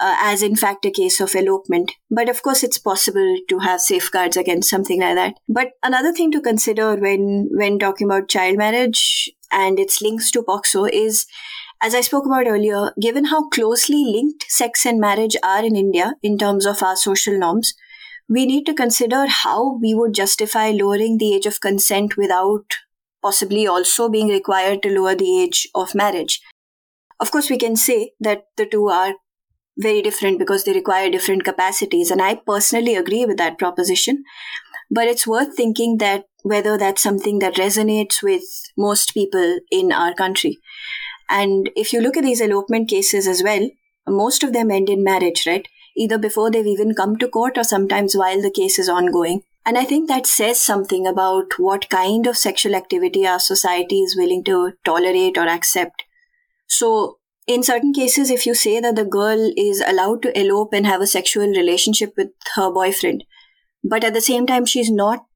uh, 0.00 0.16
as 0.18 0.42
in 0.42 0.56
fact 0.56 0.86
a 0.86 0.90
case 0.90 1.20
of 1.20 1.34
elopement. 1.34 1.92
But 2.10 2.30
of 2.30 2.42
course, 2.42 2.62
it's 2.62 2.78
possible 2.78 3.36
to 3.48 3.58
have 3.58 3.80
safeguards 3.80 4.36
against 4.36 4.70
something 4.70 5.00
like 5.00 5.16
that. 5.16 5.34
But 5.48 5.72
another 5.82 6.12
thing 6.12 6.32
to 6.32 6.40
consider 6.40 6.96
when 6.96 7.50
when 7.52 7.78
talking 7.78 8.06
about 8.06 8.28
child 8.28 8.56
marriage 8.56 9.30
and 9.50 9.78
its 9.78 10.00
links 10.00 10.30
to 10.32 10.42
POCSO 10.42 10.88
is, 10.92 11.26
as 11.82 11.94
I 11.94 12.00
spoke 12.00 12.26
about 12.26 12.46
earlier, 12.46 12.92
given 13.00 13.26
how 13.26 13.48
closely 13.48 14.04
linked 14.04 14.44
sex 14.48 14.84
and 14.84 15.00
marriage 15.00 15.36
are 15.42 15.64
in 15.64 15.76
India 15.76 16.14
in 16.22 16.38
terms 16.38 16.66
of 16.66 16.82
our 16.82 16.96
social 16.96 17.38
norms, 17.38 17.74
we 18.28 18.46
need 18.46 18.64
to 18.66 18.74
consider 18.74 19.26
how 19.26 19.78
we 19.80 19.94
would 19.94 20.14
justify 20.14 20.70
lowering 20.70 21.18
the 21.18 21.34
age 21.34 21.46
of 21.46 21.60
consent 21.60 22.16
without 22.16 22.76
possibly 23.22 23.66
also 23.66 24.08
being 24.08 24.28
required 24.28 24.82
to 24.82 24.88
lower 24.88 25.14
the 25.14 25.42
age 25.42 25.68
of 25.74 25.94
marriage. 25.94 26.40
Of 27.18 27.30
course, 27.30 27.50
we 27.50 27.58
can 27.58 27.76
say 27.76 28.12
that 28.20 28.44
the 28.56 28.66
two 28.66 28.88
are 28.88 29.14
very 29.76 30.02
different 30.02 30.38
because 30.38 30.64
they 30.64 30.72
require 30.72 31.10
different 31.10 31.44
capacities. 31.44 32.10
And 32.10 32.22
I 32.22 32.34
personally 32.34 32.94
agree 32.94 33.24
with 33.26 33.36
that 33.38 33.58
proposition. 33.58 34.24
But 34.90 35.08
it's 35.08 35.26
worth 35.26 35.56
thinking 35.56 35.98
that 35.98 36.24
whether 36.42 36.78
that's 36.78 37.02
something 37.02 37.38
that 37.40 37.54
resonates 37.54 38.22
with 38.22 38.42
most 38.76 39.14
people 39.14 39.58
in 39.70 39.92
our 39.92 40.14
country. 40.14 40.58
And 41.28 41.70
if 41.76 41.92
you 41.92 42.00
look 42.00 42.16
at 42.16 42.24
these 42.24 42.40
elopement 42.40 42.88
cases 42.88 43.26
as 43.26 43.42
well, 43.42 43.70
most 44.08 44.42
of 44.42 44.52
them 44.52 44.70
end 44.70 44.88
in 44.88 45.04
marriage, 45.04 45.44
right? 45.46 45.66
Either 45.96 46.18
before 46.18 46.50
they've 46.50 46.66
even 46.66 46.94
come 46.94 47.16
to 47.18 47.28
court 47.28 47.56
or 47.56 47.64
sometimes 47.64 48.14
while 48.14 48.40
the 48.40 48.50
case 48.50 48.78
is 48.78 48.88
ongoing. 48.88 49.42
And 49.66 49.76
I 49.76 49.84
think 49.84 50.08
that 50.08 50.26
says 50.26 50.60
something 50.60 51.06
about 51.06 51.58
what 51.58 51.90
kind 51.90 52.26
of 52.26 52.36
sexual 52.36 52.74
activity 52.74 53.26
our 53.26 53.38
society 53.38 54.00
is 54.00 54.16
willing 54.16 54.42
to 54.44 54.72
tolerate 54.84 55.36
or 55.36 55.46
accept. 55.46 56.04
So, 56.66 57.18
in 57.46 57.62
certain 57.62 57.92
cases, 57.92 58.30
if 58.30 58.46
you 58.46 58.54
say 58.54 58.80
that 58.80 58.96
the 58.96 59.04
girl 59.04 59.52
is 59.56 59.82
allowed 59.86 60.22
to 60.22 60.40
elope 60.40 60.72
and 60.72 60.86
have 60.86 61.00
a 61.00 61.06
sexual 61.06 61.48
relationship 61.48 62.14
with 62.16 62.28
her 62.54 62.70
boyfriend, 62.70 63.24
but 63.82 64.04
at 64.04 64.14
the 64.14 64.20
same 64.20 64.46
time 64.46 64.64
she's 64.64 64.90
not 64.90 65.26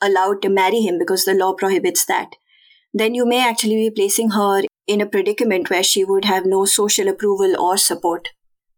allowed 0.00 0.42
to 0.42 0.48
marry 0.48 0.80
him 0.80 0.98
because 0.98 1.24
the 1.24 1.34
law 1.34 1.54
prohibits 1.54 2.04
that, 2.06 2.36
then 2.92 3.14
you 3.14 3.26
may 3.26 3.46
actually 3.46 3.76
be 3.76 3.90
placing 3.90 4.30
her 4.30 4.62
in 4.86 5.00
a 5.00 5.06
predicament 5.06 5.70
where 5.70 5.82
she 5.82 6.04
would 6.04 6.24
have 6.24 6.44
no 6.46 6.64
social 6.64 7.08
approval 7.08 7.58
or 7.58 7.76
support. 7.76 8.28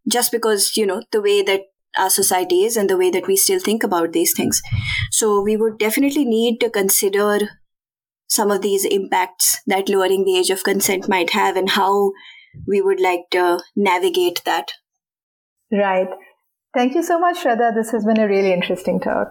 Just 0.09 0.31
because, 0.31 0.77
you 0.77 0.87
know, 0.87 1.03
the 1.11 1.21
way 1.21 1.43
that 1.43 1.63
our 1.99 2.11
society 2.11 2.63
is 2.63 2.77
and 2.77 2.89
the 2.89 2.97
way 2.97 3.11
that 3.11 3.27
we 3.27 3.37
still 3.37 3.59
think 3.59 3.83
about 3.83 4.13
these 4.13 4.33
things. 4.33 4.63
So 5.11 5.41
we 5.41 5.57
would 5.57 5.79
definitely 5.79 6.25
need 6.25 6.59
to 6.61 6.71
consider 6.71 7.41
some 8.29 8.51
of 8.51 8.63
these 8.63 8.85
impacts 8.85 9.59
that 9.67 9.89
lowering 9.89 10.25
the 10.25 10.37
age 10.37 10.51
of 10.51 10.65
consent 10.65 11.09
might 11.09 11.31
have 11.31 11.57
and 11.57 11.71
how 11.71 12.13
we 12.67 12.81
would 12.81 13.01
like 13.01 13.23
to 13.33 13.61
navigate 13.75 14.43
that. 14.45 14.73
Right. 15.73 16.09
Thank 16.75 16.95
you 16.95 17.03
so 17.03 17.19
much, 17.19 17.39
Shraddha. 17.39 17.75
This 17.75 17.91
has 17.91 18.05
been 18.05 18.21
a 18.21 18.29
really 18.29 18.53
interesting 18.53 19.01
talk. 19.01 19.31